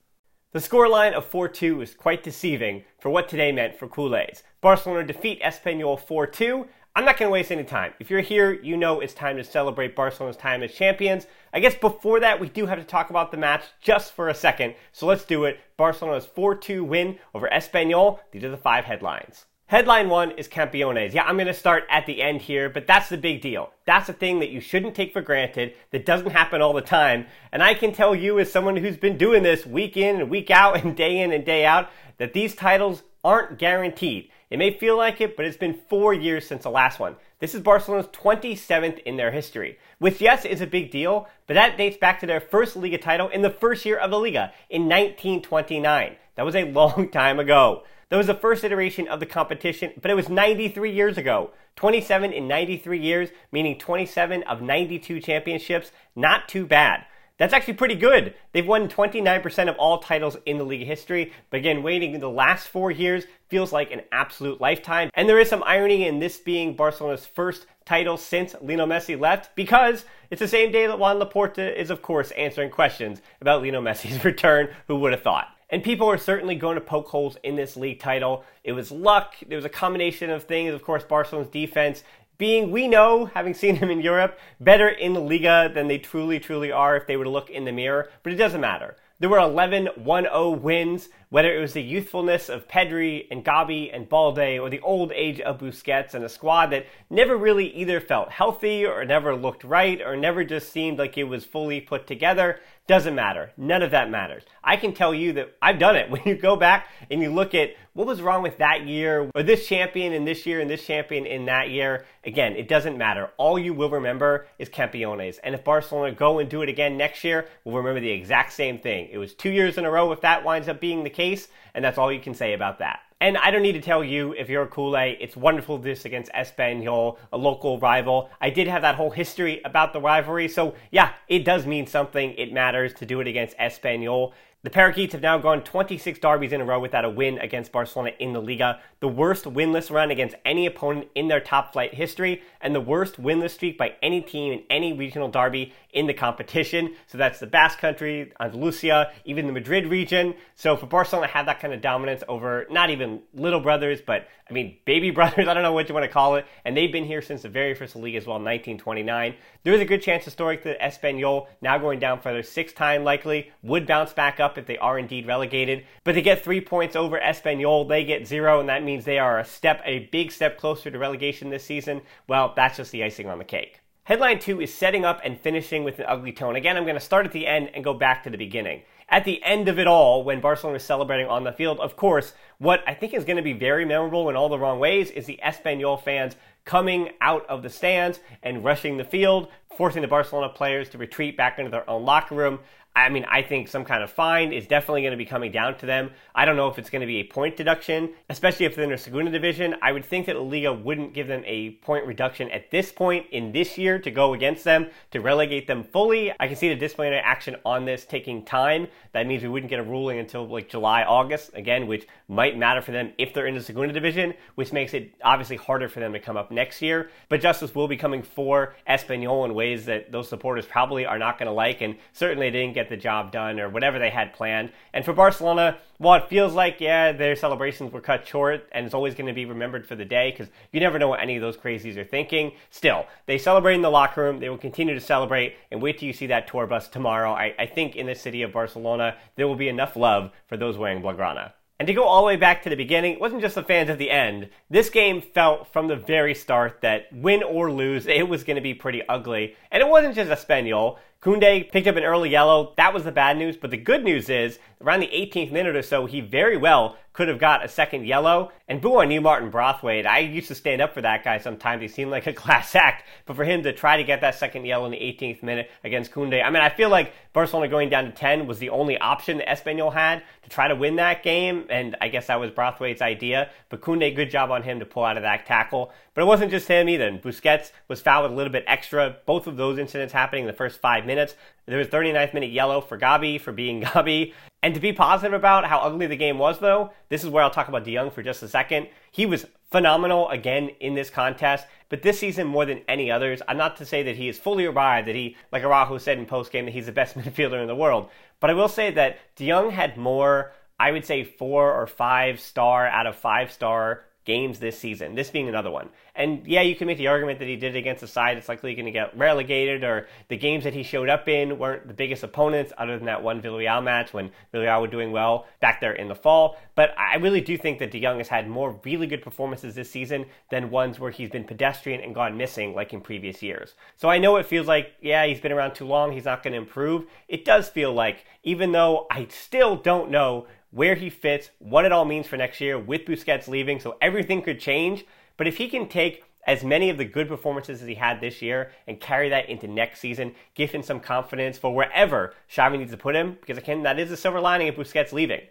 The 0.53 0.59
scoreline 0.59 1.13
of 1.13 1.25
4 1.25 1.47
2 1.47 1.81
is 1.81 1.95
quite 1.95 2.21
deceiving 2.21 2.83
for 2.99 3.09
what 3.09 3.27
today 3.27 3.51
meant 3.51 3.75
for 3.75 3.87
culés. 3.87 4.43
Barcelona 4.61 5.03
defeat 5.03 5.41
Espanyol 5.41 5.99
4 5.99 6.27
2. 6.27 6.67
I'm 6.95 7.05
not 7.05 7.17
going 7.17 7.27
to 7.27 7.33
waste 7.33 7.51
any 7.51 7.63
time. 7.63 7.95
If 7.99 8.11
you're 8.11 8.21
here, 8.21 8.53
you 8.53 8.77
know 8.77 8.99
it's 8.99 9.15
time 9.15 9.37
to 9.37 9.43
celebrate 9.43 9.95
Barcelona's 9.95 10.37
time 10.37 10.61
as 10.61 10.71
champions. 10.71 11.25
I 11.51 11.59
guess 11.59 11.73
before 11.73 12.19
that, 12.19 12.39
we 12.39 12.49
do 12.49 12.67
have 12.67 12.77
to 12.77 12.85
talk 12.85 13.09
about 13.09 13.31
the 13.31 13.37
match 13.37 13.63
just 13.81 14.13
for 14.13 14.29
a 14.29 14.35
second. 14.35 14.75
So 14.91 15.07
let's 15.07 15.25
do 15.25 15.45
it. 15.45 15.59
Barcelona's 15.75 16.27
4 16.27 16.53
2 16.53 16.83
win 16.83 17.17
over 17.33 17.49
Espanyol. 17.51 18.19
These 18.31 18.43
are 18.43 18.51
the 18.51 18.57
five 18.57 18.85
headlines. 18.85 19.45
Headline 19.73 20.07
one 20.07 20.29
is 20.33 20.47
Campeones. 20.47 21.15
Yeah, 21.15 21.23
I'm 21.23 21.33
going 21.35 21.47
to 21.47 21.53
start 21.55 21.85
at 21.89 22.05
the 22.05 22.21
end 22.21 22.43
here, 22.43 22.69
but 22.69 22.85
that's 22.85 23.09
the 23.09 23.17
big 23.17 23.41
deal. 23.41 23.71
That's 23.85 24.07
a 24.07 24.13
thing 24.13 24.37
that 24.37 24.51
you 24.51 24.61
shouldn't 24.61 24.93
take 24.93 25.11
for 25.11 25.21
granted, 25.23 25.73
that 25.89 26.05
doesn't 26.05 26.29
happen 26.29 26.61
all 26.61 26.73
the 26.73 26.81
time. 26.81 27.25
And 27.51 27.63
I 27.63 27.73
can 27.73 27.91
tell 27.91 28.13
you, 28.13 28.37
as 28.37 28.51
someone 28.51 28.77
who's 28.77 28.97
been 28.97 29.17
doing 29.17 29.41
this 29.41 29.65
week 29.65 29.97
in 29.97 30.21
and 30.21 30.29
week 30.29 30.51
out 30.51 30.79
and 30.83 30.95
day 30.95 31.19
in 31.19 31.31
and 31.31 31.43
day 31.43 31.65
out, 31.65 31.89
that 32.19 32.33
these 32.33 32.53
titles 32.53 33.01
aren't 33.23 33.57
guaranteed. 33.57 34.29
It 34.51 34.59
may 34.59 34.77
feel 34.77 34.95
like 34.95 35.19
it, 35.21 35.35
but 35.35 35.47
it's 35.47 35.57
been 35.57 35.79
four 35.89 36.13
years 36.13 36.45
since 36.45 36.61
the 36.61 36.69
last 36.69 36.99
one. 36.99 37.15
This 37.39 37.55
is 37.55 37.61
Barcelona's 37.61 38.05
27th 38.09 38.99
in 38.99 39.17
their 39.17 39.31
history, 39.31 39.79
which, 39.97 40.21
yes, 40.21 40.45
is 40.45 40.61
a 40.61 40.67
big 40.67 40.91
deal, 40.91 41.27
but 41.47 41.55
that 41.55 41.77
dates 41.77 41.97
back 41.97 42.19
to 42.19 42.27
their 42.27 42.41
first 42.41 42.75
Liga 42.75 42.99
title 42.99 43.27
in 43.29 43.41
the 43.41 43.49
first 43.49 43.87
year 43.87 43.97
of 43.97 44.11
the 44.11 44.19
Liga 44.19 44.53
in 44.69 44.83
1929. 44.83 46.15
That 46.35 46.45
was 46.45 46.55
a 46.55 46.63
long 46.71 47.09
time 47.09 47.39
ago. 47.39 47.85
That 48.13 48.17
was 48.17 48.27
the 48.27 48.35
first 48.35 48.63
iteration 48.63 49.07
of 49.07 49.19
the 49.19 49.25
competition, 49.25 49.91
but 49.99 50.11
it 50.11 50.13
was 50.13 50.29
93 50.29 50.91
years 50.91 51.17
ago. 51.17 51.49
27 51.77 52.31
in 52.31 52.47
93 52.47 52.99
years, 52.99 53.29
meaning 53.51 53.79
27 53.79 54.43
of 54.43 54.61
92 54.61 55.19
championships. 55.19 55.91
Not 56.15 56.47
too 56.47 56.67
bad. 56.67 57.07
That's 57.39 57.55
actually 57.55 57.73
pretty 57.73 57.95
good. 57.95 58.35
They've 58.51 58.67
won 58.67 58.87
29% 58.87 59.67
of 59.67 59.77
all 59.77 59.97
titles 59.97 60.37
in 60.45 60.59
the 60.59 60.63
league 60.63 60.85
history, 60.85 61.33
but 61.49 61.57
again, 61.57 61.81
waiting 61.81 62.19
the 62.19 62.29
last 62.29 62.67
four 62.67 62.91
years 62.91 63.23
feels 63.49 63.73
like 63.73 63.89
an 63.89 64.01
absolute 64.11 64.61
lifetime. 64.61 65.09
And 65.15 65.27
there 65.27 65.39
is 65.39 65.49
some 65.49 65.63
irony 65.65 66.05
in 66.05 66.19
this 66.19 66.37
being 66.37 66.75
Barcelona's 66.75 67.25
first 67.25 67.65
title 67.83 68.17
since 68.17 68.53
Lionel 68.61 68.85
Messi 68.85 69.19
left, 69.19 69.55
because 69.55 70.05
it's 70.29 70.39
the 70.39 70.47
same 70.47 70.71
day 70.71 70.85
that 70.85 70.99
Joan 70.99 71.19
Laporta 71.19 71.75
is, 71.75 71.89
of 71.89 72.03
course, 72.03 72.29
answering 72.37 72.69
questions 72.69 73.23
about 73.41 73.63
Lionel 73.63 73.81
Messi's 73.81 74.23
return. 74.23 74.69
Who 74.85 74.97
would 74.97 75.13
have 75.13 75.23
thought? 75.23 75.47
And 75.73 75.83
people 75.83 76.07
are 76.07 76.19
certainly 76.19 76.53
going 76.53 76.75
to 76.75 76.81
poke 76.81 77.07
holes 77.07 77.35
in 77.41 77.55
this 77.55 77.75
league 77.75 77.99
title. 77.99 78.43
It 78.63 78.73
was 78.73 78.91
luck. 78.91 79.33
There 79.47 79.55
was 79.55 79.65
a 79.65 79.69
combination 79.69 80.29
of 80.29 80.43
things. 80.43 80.71
Of 80.71 80.83
course, 80.83 81.03
Barcelona's 81.03 81.49
defense 81.49 82.03
being, 82.37 82.69
we 82.69 82.87
know, 82.87 83.25
having 83.25 83.53
seen 83.55 83.79
them 83.79 83.89
in 83.89 83.99
Europe, 83.99 84.37
better 84.59 84.87
in 84.87 85.13
the 85.13 85.19
Liga 85.19 85.71
than 85.73 85.87
they 85.87 85.97
truly, 85.97 86.39
truly 86.39 86.71
are 86.71 86.95
if 86.95 87.07
they 87.07 87.17
were 87.17 87.23
to 87.23 87.29
look 87.31 87.49
in 87.49 87.65
the 87.65 87.71
mirror. 87.71 88.11
But 88.21 88.33
it 88.33 88.35
doesn't 88.35 88.61
matter. 88.61 88.97
There 89.19 89.31
were 89.31 89.39
11 89.39 89.87
1 89.95 90.23
0 90.25 90.49
wins, 90.51 91.09
whether 91.29 91.55
it 91.55 91.59
was 91.59 91.73
the 91.73 91.81
youthfulness 91.81 92.49
of 92.49 92.67
Pedri 92.67 93.25
and 93.31 93.43
Gavi 93.43 93.89
and 93.91 94.07
Balde 94.07 94.59
or 94.59 94.69
the 94.69 94.81
old 94.81 95.11
age 95.13 95.39
of 95.39 95.59
Busquets 95.59 96.13
and 96.13 96.23
a 96.23 96.29
squad 96.29 96.67
that 96.67 96.85
never 97.09 97.35
really 97.35 97.67
either 97.69 97.99
felt 97.99 98.29
healthy 98.29 98.85
or 98.85 99.05
never 99.05 99.35
looked 99.35 99.63
right 99.63 100.01
or 100.01 100.15
never 100.15 100.43
just 100.43 100.71
seemed 100.71 100.99
like 100.99 101.17
it 101.17 101.23
was 101.23 101.45
fully 101.45 101.81
put 101.81 102.05
together. 102.05 102.59
Doesn't 102.85 103.15
matter. 103.15 103.51
None 103.57 103.81
of 103.81 103.91
that 103.91 104.09
matters. 104.09 104.43
I 104.63 104.77
can 104.77 104.93
tell 104.93 105.13
you 105.13 105.33
that 105.33 105.55
I've 105.61 105.79
done 105.79 105.95
it. 105.95 106.09
When 106.13 106.21
you 106.25 106.35
go 106.35 106.55
back 106.55 106.87
and 107.09 107.21
you 107.21 107.31
look 107.31 107.55
at 107.55 107.71
what 107.93 108.07
was 108.07 108.21
wrong 108.21 108.43
with 108.43 108.57
that 108.57 108.85
year, 108.85 109.29
or 109.35 109.43
this 109.43 109.67
champion 109.67 110.13
in 110.13 110.25
this 110.25 110.45
year, 110.45 110.59
and 110.59 110.69
this 110.69 110.85
champion 110.85 111.25
in 111.25 111.45
that 111.45 111.69
year, 111.69 112.05
again, 112.23 112.55
it 112.55 112.67
doesn't 112.67 112.97
matter. 112.97 113.29
All 113.37 113.57
you 113.57 113.73
will 113.73 113.89
remember 113.89 114.47
is 114.59 114.69
Campeones. 114.69 115.39
And 115.43 115.53
if 115.55 115.63
Barcelona 115.63 116.13
go 116.13 116.39
and 116.39 116.49
do 116.49 116.61
it 116.61 116.69
again 116.69 116.97
next 116.97 117.23
year, 117.23 117.47
we'll 117.63 117.77
remember 117.77 117.99
the 117.99 118.09
exact 118.09 118.53
same 118.53 118.79
thing. 118.79 119.09
It 119.11 119.17
was 119.17 119.33
two 119.33 119.51
years 119.51 119.77
in 119.77 119.85
a 119.85 119.91
row 119.91 120.11
if 120.11 120.21
that 120.21 120.43
winds 120.43 120.67
up 120.67 120.79
being 120.79 121.03
the 121.03 121.09
case 121.09 121.23
case, 121.23 121.47
and 121.73 121.83
that's 121.83 121.97
all 121.97 122.11
you 122.11 122.19
can 122.19 122.33
say 122.33 122.53
about 122.53 122.79
that. 122.79 122.99
And 123.23 123.37
I 123.37 123.51
don't 123.51 123.61
need 123.61 123.71
to 123.71 123.81
tell 123.81 124.03
you, 124.03 124.33
if 124.33 124.49
you're 124.49 124.63
a 124.63 124.67
culé, 124.67 125.15
it's 125.17 125.37
wonderful 125.37 125.77
this 125.77 126.03
against 126.03 126.29
Espanyol, 126.33 127.17
a 127.31 127.37
local 127.37 127.79
rival. 127.79 128.29
I 128.41 128.49
did 128.49 128.67
have 128.67 128.81
that 128.81 128.95
whole 128.95 129.11
history 129.11 129.61
about 129.63 129.93
the 129.93 130.01
rivalry, 130.01 130.49
so 130.49 130.75
yeah, 130.91 131.13
it 131.29 131.45
does 131.45 131.65
mean 131.65 131.87
something. 131.87 132.33
It 132.33 132.51
matters 132.51 132.93
to 132.95 133.05
do 133.05 133.21
it 133.21 133.27
against 133.27 133.57
Espanyol. 133.57 134.33
The 134.63 134.69
Parakeets 134.69 135.11
have 135.11 135.21
now 135.21 135.37
gone 135.39 135.61
26 135.61 136.19
derbies 136.19 136.53
in 136.53 136.61
a 136.61 136.63
row 136.63 136.79
without 136.79 137.03
a 137.03 137.09
win 137.09 137.37
against 137.37 137.73
Barcelona 137.73 138.11
in 138.17 138.31
the 138.31 138.41
Liga, 138.41 138.79
the 139.01 139.09
worst 139.09 139.43
winless 139.43 139.91
run 139.91 140.09
against 140.09 140.37
any 140.45 140.65
opponent 140.65 141.09
in 141.15 141.27
their 141.27 141.41
top 141.41 141.73
flight 141.73 141.93
history, 141.93 142.41
and 142.61 142.73
the 142.73 142.79
worst 142.79 143.21
winless 143.21 143.49
streak 143.49 143.77
by 143.77 143.95
any 144.01 144.21
team 144.21 144.53
in 144.53 144.63
any 144.69 144.93
regional 144.93 145.27
derby 145.27 145.73
in 145.91 146.07
the 146.07 146.13
competition. 146.13 146.95
So 147.07 147.17
that's 147.17 147.41
the 147.41 147.45
Basque 147.45 147.79
Country, 147.79 148.31
Andalusia, 148.39 149.11
even 149.25 149.47
the 149.47 149.51
Madrid 149.51 149.87
region. 149.87 150.33
So 150.55 150.77
for 150.77 150.85
Barcelona 150.85 151.27
to 151.27 151.33
have 151.33 151.47
that 151.47 151.59
kind 151.59 151.73
of 151.73 151.81
dominance 151.81 152.23
over 152.29 152.65
not 152.71 152.89
even 152.89 153.21
little 153.33 153.59
brothers, 153.59 153.99
but 153.99 154.29
I 154.49 154.53
mean 154.53 154.77
baby 154.85 155.11
brothers, 155.11 155.45
I 155.45 155.53
don't 155.53 155.63
know 155.63 155.73
what 155.73 155.89
you 155.89 155.93
want 155.93 156.05
to 156.05 156.11
call 156.11 156.35
it, 156.35 156.45
and 156.63 156.77
they've 156.77 156.89
been 156.89 157.03
here 157.03 157.21
since 157.21 157.41
the 157.41 157.49
very 157.49 157.75
first 157.75 157.97
league 157.97 158.15
as 158.15 158.25
well, 158.25 158.35
1929. 158.35 159.35
There 159.63 159.73
is 159.73 159.81
a 159.81 159.85
good 159.85 160.01
chance 160.01 160.23
historic 160.23 160.63
that 160.63 160.79
Espanyol, 160.79 161.47
now 161.61 161.77
going 161.77 161.99
down 161.99 162.21
for 162.21 162.31
their 162.31 162.43
sixth 162.43 162.77
time 162.77 163.03
likely, 163.03 163.51
would 163.61 163.85
bounce 163.85 164.13
back 164.13 164.39
up 164.39 164.52
if 164.57 164.65
they 164.65 164.77
are 164.77 164.99
indeed 164.99 165.27
relegated. 165.27 165.85
But 166.03 166.15
they 166.15 166.21
get 166.21 166.43
three 166.43 166.61
points 166.61 166.95
over 166.95 167.19
Espanyol, 167.19 167.87
they 167.87 168.03
get 168.03 168.27
zero, 168.27 168.59
and 168.59 168.69
that 168.69 168.83
means 168.83 169.05
they 169.05 169.19
are 169.19 169.39
a 169.39 169.45
step, 169.45 169.81
a 169.85 170.07
big 170.11 170.31
step 170.31 170.57
closer 170.57 170.89
to 170.89 170.97
relegation 170.97 171.49
this 171.49 171.65
season. 171.65 172.01
Well, 172.27 172.53
that's 172.55 172.77
just 172.77 172.91
the 172.91 173.03
icing 173.03 173.27
on 173.27 173.37
the 173.37 173.43
cake. 173.43 173.81
Headline 174.05 174.39
two 174.39 174.59
is 174.59 174.73
setting 174.73 175.05
up 175.05 175.21
and 175.23 175.39
finishing 175.39 175.85
with 175.85 175.99
an 175.99 176.05
ugly 176.07 176.33
tone. 176.33 176.57
Again, 176.57 176.75
I'm 176.75 176.83
going 176.83 176.95
to 176.95 176.99
start 176.99 177.25
at 177.25 177.31
the 177.31 177.47
end 177.47 177.69
and 177.73 177.83
go 177.83 177.93
back 177.93 178.23
to 178.23 178.29
the 178.29 178.37
beginning. 178.37 178.81
At 179.07 179.25
the 179.25 179.41
end 179.43 179.67
of 179.67 179.79
it 179.79 179.87
all, 179.87 180.23
when 180.23 180.41
Barcelona 180.41 180.77
is 180.77 180.83
celebrating 180.83 181.27
on 181.27 181.43
the 181.43 181.51
field, 181.51 181.79
of 181.79 181.95
course, 181.95 182.33
what 182.57 182.83
I 182.87 182.95
think 182.95 183.13
is 183.13 183.25
going 183.25 183.37
to 183.37 183.43
be 183.43 183.53
very 183.53 183.85
memorable 183.85 184.29
in 184.29 184.35
all 184.35 184.49
the 184.49 184.59
wrong 184.59 184.79
ways 184.79 185.09
is 185.11 185.25
the 185.25 185.39
Espanyol 185.43 186.01
fans 186.01 186.35
coming 186.65 187.09
out 187.21 187.45
of 187.47 187.61
the 187.61 187.69
stands 187.69 188.19
and 188.41 188.63
rushing 188.63 188.97
the 188.97 189.03
field, 189.03 189.49
forcing 189.77 190.01
the 190.01 190.07
Barcelona 190.07 190.49
players 190.49 190.89
to 190.89 190.97
retreat 190.97 191.37
back 191.37 191.59
into 191.59 191.71
their 191.71 191.89
own 191.89 192.03
locker 192.03 192.35
room. 192.35 192.59
I 192.95 193.09
mean, 193.09 193.25
I 193.27 193.41
think 193.41 193.69
some 193.69 193.85
kind 193.85 194.03
of 194.03 194.11
fine 194.11 194.53
is 194.53 194.67
definitely 194.67 195.01
going 195.01 195.13
to 195.13 195.17
be 195.17 195.25
coming 195.25 195.51
down 195.51 195.75
to 195.79 195.87
them. 195.87 196.11
I 196.35 196.45
don't 196.45 196.55
know 196.55 196.67
if 196.67 196.77
it's 196.77 196.91
going 196.91 196.99
to 197.01 197.07
be 197.07 197.17
a 197.17 197.23
point 197.23 197.57
deduction, 197.57 198.11
especially 198.29 198.67
if 198.67 198.75
they're 198.75 198.83
in 198.83 198.91
the 198.91 198.99
Segunda 198.99 199.31
division. 199.31 199.73
I 199.81 199.91
would 199.91 200.05
think 200.05 200.27
that 200.27 200.39
Liga 200.39 200.71
wouldn't 200.71 201.15
give 201.15 201.25
them 201.25 201.41
a 201.47 201.71
point 201.71 202.05
reduction 202.05 202.51
at 202.51 202.69
this 202.69 202.91
point 202.91 203.25
in 203.31 203.51
this 203.51 203.79
year 203.79 203.97
to 203.97 204.11
go 204.11 204.35
against 204.35 204.63
them 204.63 204.91
to 205.09 205.21
relegate 205.21 205.65
them 205.65 205.83
fully. 205.83 206.31
I 206.39 206.45
can 206.45 206.55
see 206.55 206.69
the 206.69 206.75
disciplinary 206.75 207.17
action 207.17 207.55
on 207.65 207.85
this 207.85 208.05
taking 208.05 208.45
time. 208.45 208.87
That 209.13 209.25
means 209.25 209.41
we 209.41 209.49
wouldn't 209.49 209.71
get 209.71 209.79
a 209.79 209.83
ruling 209.83 210.19
until 210.19 210.47
like 210.47 210.69
July, 210.69 211.01
August, 211.01 211.49
again, 211.55 211.87
which 211.87 212.05
might 212.27 212.59
matter 212.59 212.81
for 212.83 212.91
them 212.91 213.13
if 213.17 213.33
they're 213.33 213.47
in 213.47 213.55
the 213.55 213.61
Segunda 213.61 213.93
division, 213.95 214.35
which 214.53 214.71
makes 214.71 214.93
it 214.93 215.15
obviously 215.23 215.55
harder 215.55 215.89
for 215.89 215.99
them 215.99 216.13
to 216.13 216.19
come 216.19 216.37
up 216.37 216.51
next 216.51 216.79
year. 216.79 217.09
But 217.27 217.41
justice 217.41 217.73
will 217.73 217.87
be 217.87 217.97
coming 217.97 218.21
for 218.21 218.75
Espanyol 218.87 219.45
in 219.45 219.55
ways 219.55 219.85
that 219.85 220.11
those 220.11 220.29
supporters 220.29 220.67
probably 220.67 221.07
are 221.07 221.17
not 221.17 221.39
going 221.39 221.47
to 221.47 221.53
like, 221.53 221.81
and 221.81 221.95
certainly 222.11 222.51
they 222.51 222.59
didn't 222.59 222.75
get 222.75 222.82
get 222.83 222.89
the 222.89 223.01
job 223.01 223.31
done 223.31 223.59
or 223.59 223.69
whatever 223.69 223.99
they 223.99 224.09
had 224.09 224.33
planned. 224.33 224.71
And 224.93 225.05
for 225.05 225.13
Barcelona, 225.13 225.77
while 225.97 226.21
it 226.21 226.29
feels 226.29 226.53
like, 226.53 226.81
yeah, 226.81 227.11
their 227.11 227.35
celebrations 227.35 227.91
were 227.91 228.01
cut 228.01 228.27
short 228.27 228.67
and 228.71 228.85
it's 228.85 228.93
always 228.93 229.15
going 229.15 229.27
to 229.27 229.33
be 229.33 229.45
remembered 229.45 229.85
for 229.85 229.95
the 229.95 230.05
day 230.05 230.31
because 230.31 230.51
you 230.71 230.79
never 230.79 230.99
know 230.99 231.07
what 231.07 231.21
any 231.21 231.35
of 231.35 231.41
those 231.41 231.57
crazies 231.57 231.97
are 231.97 232.03
thinking, 232.03 232.51
still, 232.69 233.05
they 233.25 233.37
celebrate 233.37 233.75
in 233.75 233.81
the 233.81 233.89
locker 233.89 234.21
room. 234.21 234.39
They 234.39 234.49
will 234.49 234.57
continue 234.57 234.93
to 234.93 235.01
celebrate 235.01 235.55
and 235.71 235.81
wait 235.81 235.99
till 235.99 236.07
you 236.07 236.13
see 236.13 236.27
that 236.27 236.47
tour 236.47 236.67
bus 236.67 236.87
tomorrow. 236.87 237.31
I, 237.31 237.55
I 237.57 237.65
think 237.65 237.95
in 237.95 238.05
the 238.05 238.15
city 238.15 238.41
of 238.41 238.51
Barcelona, 238.51 239.15
there 239.35 239.47
will 239.47 239.55
be 239.55 239.69
enough 239.69 239.95
love 239.95 240.31
for 240.47 240.57
those 240.57 240.77
wearing 240.77 241.01
Blaugrana. 241.01 241.53
And 241.79 241.87
to 241.87 241.93
go 241.93 242.03
all 242.03 242.21
the 242.21 242.27
way 242.27 242.35
back 242.35 242.63
to 242.63 242.69
the 242.69 242.75
beginning, 242.75 243.13
it 243.13 243.19
wasn't 243.19 243.41
just 243.41 243.55
the 243.55 243.63
fans 243.63 243.89
at 243.89 243.97
the 243.97 244.11
end. 244.11 244.49
This 244.69 244.89
game 244.89 245.21
felt 245.21 245.73
from 245.73 245.87
the 245.87 245.95
very 245.95 246.35
start 246.35 246.81
that 246.81 247.11
win 247.11 247.43
or 247.43 247.71
lose, 247.71 248.05
it 248.05 248.29
was 248.29 248.43
going 248.43 248.55
to 248.55 248.61
be 248.61 248.73
pretty 248.73 249.01
ugly. 249.09 249.55
And 249.71 249.81
it 249.81 249.89
wasn't 249.89 250.15
just 250.15 250.29
Espanyol. 250.29 250.97
Koundé 251.23 251.71
picked 251.71 251.87
up 251.87 251.95
an 251.95 252.03
early 252.03 252.29
yellow. 252.29 252.73
That 252.75 252.93
was 252.93 253.05
the 253.05 253.11
bad 253.11 253.37
news. 253.37 253.55
But 253.55 253.71
the 253.71 253.77
good 253.77 254.03
news 254.03 254.29
is, 254.29 254.59
around 254.81 254.99
the 254.99 255.07
18th 255.07 255.53
minute 255.53 255.73
or 255.73 255.81
so, 255.81 256.05
he 256.05 256.19
very 256.19 256.57
well 256.57 256.97
could 257.13 257.29
have 257.29 257.39
got 257.39 257.63
a 257.63 257.69
second 257.69 258.05
yellow. 258.05 258.51
And 258.67 258.81
boo 258.81 258.99
on 258.99 259.09
you, 259.09 259.21
Martin 259.21 259.49
Braithwaite. 259.49 260.05
I 260.05 260.19
used 260.19 260.49
to 260.49 260.55
stand 260.55 260.81
up 260.81 260.93
for 260.93 261.01
that 261.01 261.23
guy 261.23 261.37
sometimes. 261.37 261.81
He 261.81 261.87
seemed 261.87 262.11
like 262.11 262.27
a 262.27 262.33
class 262.43 262.75
act. 262.75 263.05
But 263.25 263.37
for 263.37 263.45
him 263.45 263.63
to 263.63 263.71
try 263.71 263.95
to 263.95 264.03
get 264.03 264.19
that 264.19 264.35
second 264.35 264.65
yellow 264.65 264.83
in 264.83 264.91
the 264.91 264.97
18th 264.97 265.41
minute 265.43 265.71
against 265.85 266.11
Koundé, 266.11 266.43
I 266.43 266.49
mean, 266.49 266.61
I 266.61 266.67
feel 266.67 266.89
like 266.89 267.13
Barcelona 267.31 267.69
going 267.69 267.89
down 267.89 268.03
to 268.03 268.11
10 268.11 268.45
was 268.45 268.59
the 268.59 268.71
only 268.71 268.97
option 268.97 269.37
that 269.37 269.47
Espanyol 269.47 269.93
had 269.93 270.23
to 270.41 270.49
try 270.49 270.67
to 270.67 270.75
win 270.75 270.97
that 270.97 271.23
game. 271.23 271.67
And 271.69 271.95
I 272.01 272.09
guess 272.09 272.27
that 272.27 272.39
was 272.39 272.51
Braithwaite's 272.51 273.01
idea. 273.01 273.49
But 273.69 273.79
Koundé, 273.79 274.13
good 274.13 274.29
job 274.29 274.51
on 274.51 274.61
him 274.61 274.79
to 274.79 274.85
pull 274.85 275.05
out 275.05 275.15
of 275.15 275.23
that 275.23 275.45
tackle. 275.45 275.93
But 276.13 276.21
it 276.21 276.25
wasn't 276.25 276.51
just 276.51 276.67
him 276.67 276.89
either. 276.89 277.11
Busquets 277.11 277.71
was 277.87 278.01
fouled 278.01 278.29
a 278.29 278.33
little 278.33 278.51
bit 278.51 278.63
extra. 278.67 279.17
Both 279.25 279.47
of 279.47 279.57
those 279.57 279.79
incidents 279.79 280.13
happening 280.13 280.43
in 280.43 280.47
the 280.47 280.53
first 280.53 280.79
five 280.79 281.05
minutes. 281.05 281.35
There 281.65 281.77
was 281.79 281.87
39th 281.87 282.33
minute 282.33 282.51
yellow 282.51 282.81
for 282.81 282.99
Gavi 282.99 283.41
for 283.41 283.51
being 283.51 283.81
Gavi. 283.83 284.33
And 284.61 284.75
to 284.75 284.79
be 284.79 284.93
positive 284.93 285.33
about 285.33 285.65
how 285.65 285.79
ugly 285.79 286.07
the 286.07 286.15
game 286.15 286.37
was, 286.37 286.59
though, 286.59 286.91
this 287.09 287.23
is 287.23 287.29
where 287.29 287.43
I'll 287.43 287.49
talk 287.49 287.67
about 287.67 287.83
De 287.83 287.95
Jong 287.95 288.11
for 288.11 288.21
just 288.21 288.43
a 288.43 288.47
second. 288.47 288.87
He 289.11 289.25
was 289.25 289.45
phenomenal 289.71 290.29
again 290.29 290.69
in 290.79 290.93
this 290.93 291.09
contest, 291.09 291.65
but 291.89 292.03
this 292.03 292.19
season 292.19 292.45
more 292.45 292.65
than 292.65 292.81
any 292.87 293.09
others. 293.09 293.41
I'm 293.47 293.57
not 293.57 293.77
to 293.77 293.85
say 293.85 294.03
that 294.03 294.15
he 294.15 294.29
is 294.29 294.37
fully 294.37 294.65
arrived, 294.65 295.07
that 295.07 295.15
he, 295.15 295.35
like 295.51 295.63
Araujo 295.63 295.97
said 295.97 296.19
in 296.19 296.27
postgame, 296.27 296.65
that 296.65 296.73
he's 296.73 296.85
the 296.85 296.91
best 296.91 297.17
midfielder 297.17 297.59
in 297.59 297.67
the 297.67 297.75
world. 297.75 298.09
But 298.39 298.51
I 298.51 298.53
will 298.53 298.69
say 298.69 298.91
that 298.91 299.17
De 299.35 299.49
Jong 299.49 299.71
had 299.71 299.97
more, 299.97 300.53
I 300.79 300.91
would 300.91 301.05
say, 301.05 301.23
four 301.23 301.73
or 301.73 301.87
five 301.87 302.39
star 302.39 302.85
out 302.85 303.07
of 303.07 303.15
five 303.15 303.51
star 303.51 304.05
games 304.25 304.59
this 304.59 304.79
season, 304.79 305.15
this 305.15 305.29
being 305.29 305.49
another 305.49 305.71
one. 305.71 305.89
And 306.15 306.45
yeah, 306.45 306.61
you 306.61 306.75
can 306.75 306.87
make 306.87 306.97
the 306.97 307.07
argument 307.07 307.39
that 307.39 307.47
he 307.47 307.55
did 307.55 307.75
it 307.75 307.79
against 307.79 308.03
a 308.03 308.07
side 308.07 308.37
that's 308.37 308.47
likely 308.47 308.75
going 308.75 308.85
to 308.85 308.91
get 308.91 309.17
relegated, 309.17 309.83
or 309.83 310.07
the 310.29 310.37
games 310.37 310.63
that 310.63 310.73
he 310.73 310.83
showed 310.83 311.09
up 311.09 311.27
in 311.27 311.57
weren't 311.57 311.87
the 311.87 311.93
biggest 311.93 312.23
opponents, 312.23 312.71
other 312.77 312.97
than 312.97 313.07
that 313.07 313.23
one 313.23 313.41
Villarreal 313.41 313.83
match 313.83 314.13
when 314.13 314.31
Villarreal 314.53 314.81
were 314.81 314.87
doing 314.87 315.11
well 315.11 315.47
back 315.59 315.81
there 315.81 315.93
in 315.93 316.07
the 316.07 316.15
fall. 316.15 316.57
But 316.75 316.97
I 316.97 317.15
really 317.15 317.41
do 317.41 317.57
think 317.57 317.79
that 317.79 317.91
De 317.91 317.99
Jong 317.99 318.17
has 318.19 318.27
had 318.27 318.47
more 318.47 318.79
really 318.83 319.07
good 319.07 319.21
performances 319.21 319.75
this 319.75 319.91
season 319.91 320.25
than 320.49 320.69
ones 320.69 320.99
where 320.99 321.11
he's 321.11 321.29
been 321.29 321.43
pedestrian 321.43 322.01
and 322.01 322.15
gone 322.15 322.37
missing 322.37 322.73
like 322.73 322.93
in 322.93 323.01
previous 323.01 323.41
years. 323.41 323.73
So 323.95 324.09
I 324.09 324.19
know 324.19 324.37
it 324.37 324.45
feels 324.45 324.67
like, 324.67 324.93
yeah, 325.01 325.25
he's 325.25 325.39
been 325.39 325.51
around 325.51 325.73
too 325.73 325.85
long, 325.85 326.11
he's 326.11 326.25
not 326.25 326.43
going 326.43 326.53
to 326.53 326.59
improve. 326.59 327.05
It 327.27 327.45
does 327.45 327.69
feel 327.69 327.93
like, 327.93 328.25
even 328.43 328.71
though 328.71 329.07
I 329.09 329.27
still 329.29 329.75
don't 329.75 330.11
know 330.11 330.47
where 330.73 330.95
he 330.95 331.09
fits, 331.09 331.51
what 331.59 331.85
it 331.85 331.91
all 331.91 332.03
means 332.03 332.27
for 332.27 332.35
next 332.35 332.59
year 332.59 332.79
with 332.79 333.05
Busquets 333.05 333.47
leaving, 333.47 333.79
so 333.79 333.95
everything 334.01 334.41
could 334.41 334.59
change. 334.59 335.05
But 335.37 335.47
if 335.47 335.57
he 335.57 335.69
can 335.69 335.87
take 335.87 336.23
as 336.47 336.63
many 336.63 336.89
of 336.89 336.97
the 336.97 337.05
good 337.05 337.27
performances 337.27 337.81
as 337.81 337.87
he 337.87 337.95
had 337.95 338.19
this 338.19 338.41
year 338.41 338.71
and 338.87 338.99
carry 338.99 339.29
that 339.29 339.47
into 339.49 339.67
next 339.67 339.99
season, 339.99 340.33
give 340.55 340.71
him 340.71 340.81
some 340.81 340.99
confidence 340.99 341.57
for 341.57 341.73
wherever 341.73 342.33
Xavi 342.51 342.79
needs 342.79 342.91
to 342.91 342.97
put 342.97 343.15
him, 343.15 343.37
because 343.39 343.57
again, 343.57 343.83
that 343.83 343.99
is 343.99 344.11
a 344.11 344.17
silver 344.17 344.41
lining 344.41 344.67
of 344.67 344.75
Busquets 344.75 345.13
leaving. 345.13 345.41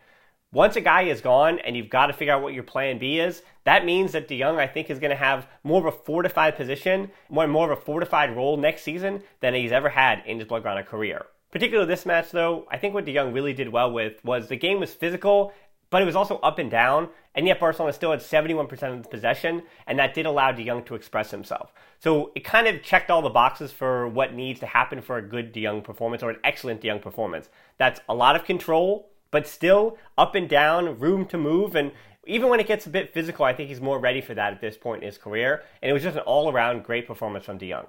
Once 0.53 0.77
a 0.77 0.81
guy 0.83 1.03
is 1.03 1.23
gone 1.23 1.59
and 1.61 1.77
you've 1.77 1.89
got 1.89 2.09
to 2.09 2.13
figure 2.13 2.35
out 2.35 2.43
what 2.43 2.53
your 2.53 2.63
plan 2.63 2.99
B 2.99 3.19
is, 3.21 3.43
that 3.65 3.87
means 3.87 4.13
that 4.13 4.29
De 4.29 4.39
Jong, 4.39 4.59
I 4.59 4.67
think, 4.67 4.91
is 4.91 4.99
going 4.99 5.11
to 5.11 5.17
have 5.17 5.47
more 5.63 5.81
of 5.81 5.87
a 5.87 5.97
fortified 5.97 6.57
position, 6.57 7.11
more, 7.31 7.47
more 7.47 7.73
of 7.73 7.79
a 7.79 7.81
fortified 7.81 8.37
role 8.37 8.57
next 8.57 8.83
season 8.83 9.23
than 9.41 9.55
he's 9.55 9.73
ever 9.73 9.89
had 9.89 10.23
in 10.27 10.41
his 10.41 10.49
Blaugrana 10.49 10.85
career. 10.85 11.25
Particularly 11.53 11.87
this 11.87 12.07
match, 12.07 12.31
though, 12.31 12.67
I 12.71 12.79
think 12.79 12.95
what 12.95 13.05
De 13.05 13.15
Jong 13.15 13.33
really 13.33 13.53
did 13.53 13.69
well 13.69 13.93
with 13.93 14.25
was 14.25 14.49
the 14.49 14.57
game 14.57 14.81
was 14.81 14.93
physical, 14.95 15.53
but 15.91 16.01
it 16.01 16.07
was 16.07 16.17
also 16.17 16.39
up 16.39 16.59
and 16.59 16.71
down, 16.71 17.11
and 17.35 17.47
yet 17.47 17.61
Barcelona 17.61 17.93
still 17.93 18.11
had 18.11 18.21
71% 18.21 18.71
of 18.83 19.03
the 19.03 19.09
possession, 19.09 19.63
and 19.87 19.99
that 19.99 20.15
did 20.15 20.25
allow 20.25 20.51
De 20.51 20.65
Jong 20.65 20.83
to 20.85 20.95
express 20.95 21.31
himself. 21.31 21.75
So 22.01 22.33
it 22.35 22.43
kind 22.43 22.67
of 22.67 22.83
checked 22.83 23.11
all 23.11 23.21
the 23.21 23.29
boxes 23.29 23.71
for 23.71 24.09
what 24.09 24.33
needs 24.33 24.61
to 24.61 24.67
happen 24.67 25.03
for 25.03 25.19
a 25.19 25.23
good 25.23 25.53
De 25.53 25.63
Jong 25.63 25.83
performance 25.83 26.23
or 26.23 26.31
an 26.31 26.41
excellent 26.43 26.81
De 26.81 26.89
Jong 26.89 27.01
performance. 27.01 27.51
That's 27.77 28.01
a 28.09 28.15
lot 28.15 28.35
of 28.35 28.45
control, 28.45 29.11
but 29.31 29.47
still 29.47 29.99
up 30.17 30.35
and 30.35 30.49
down, 30.49 30.99
room 30.99 31.27
to 31.27 31.37
move, 31.37 31.77
and 31.77 31.93
even 32.25 32.49
when 32.49 32.61
it 32.61 32.67
gets 32.67 32.87
a 32.87 32.91
bit 32.91 33.13
physical, 33.13 33.45
I 33.45 33.53
think 33.53 33.69
he's 33.69 33.81
more 33.81 33.99
ready 33.99 34.23
for 34.23 34.33
that 34.35 34.55
at 34.55 34.61
this 34.61 34.79
point 34.79 35.03
in 35.03 35.07
his 35.07 35.19
career. 35.19 35.63
And 35.83 35.91
it 35.91 35.93
was 35.93 36.03
just 36.03 36.17
an 36.17 36.23
all 36.23 36.51
around 36.51 36.85
great 36.85 37.07
performance 37.07 37.45
from 37.45 37.59
De 37.59 37.69
Jong. 37.69 37.89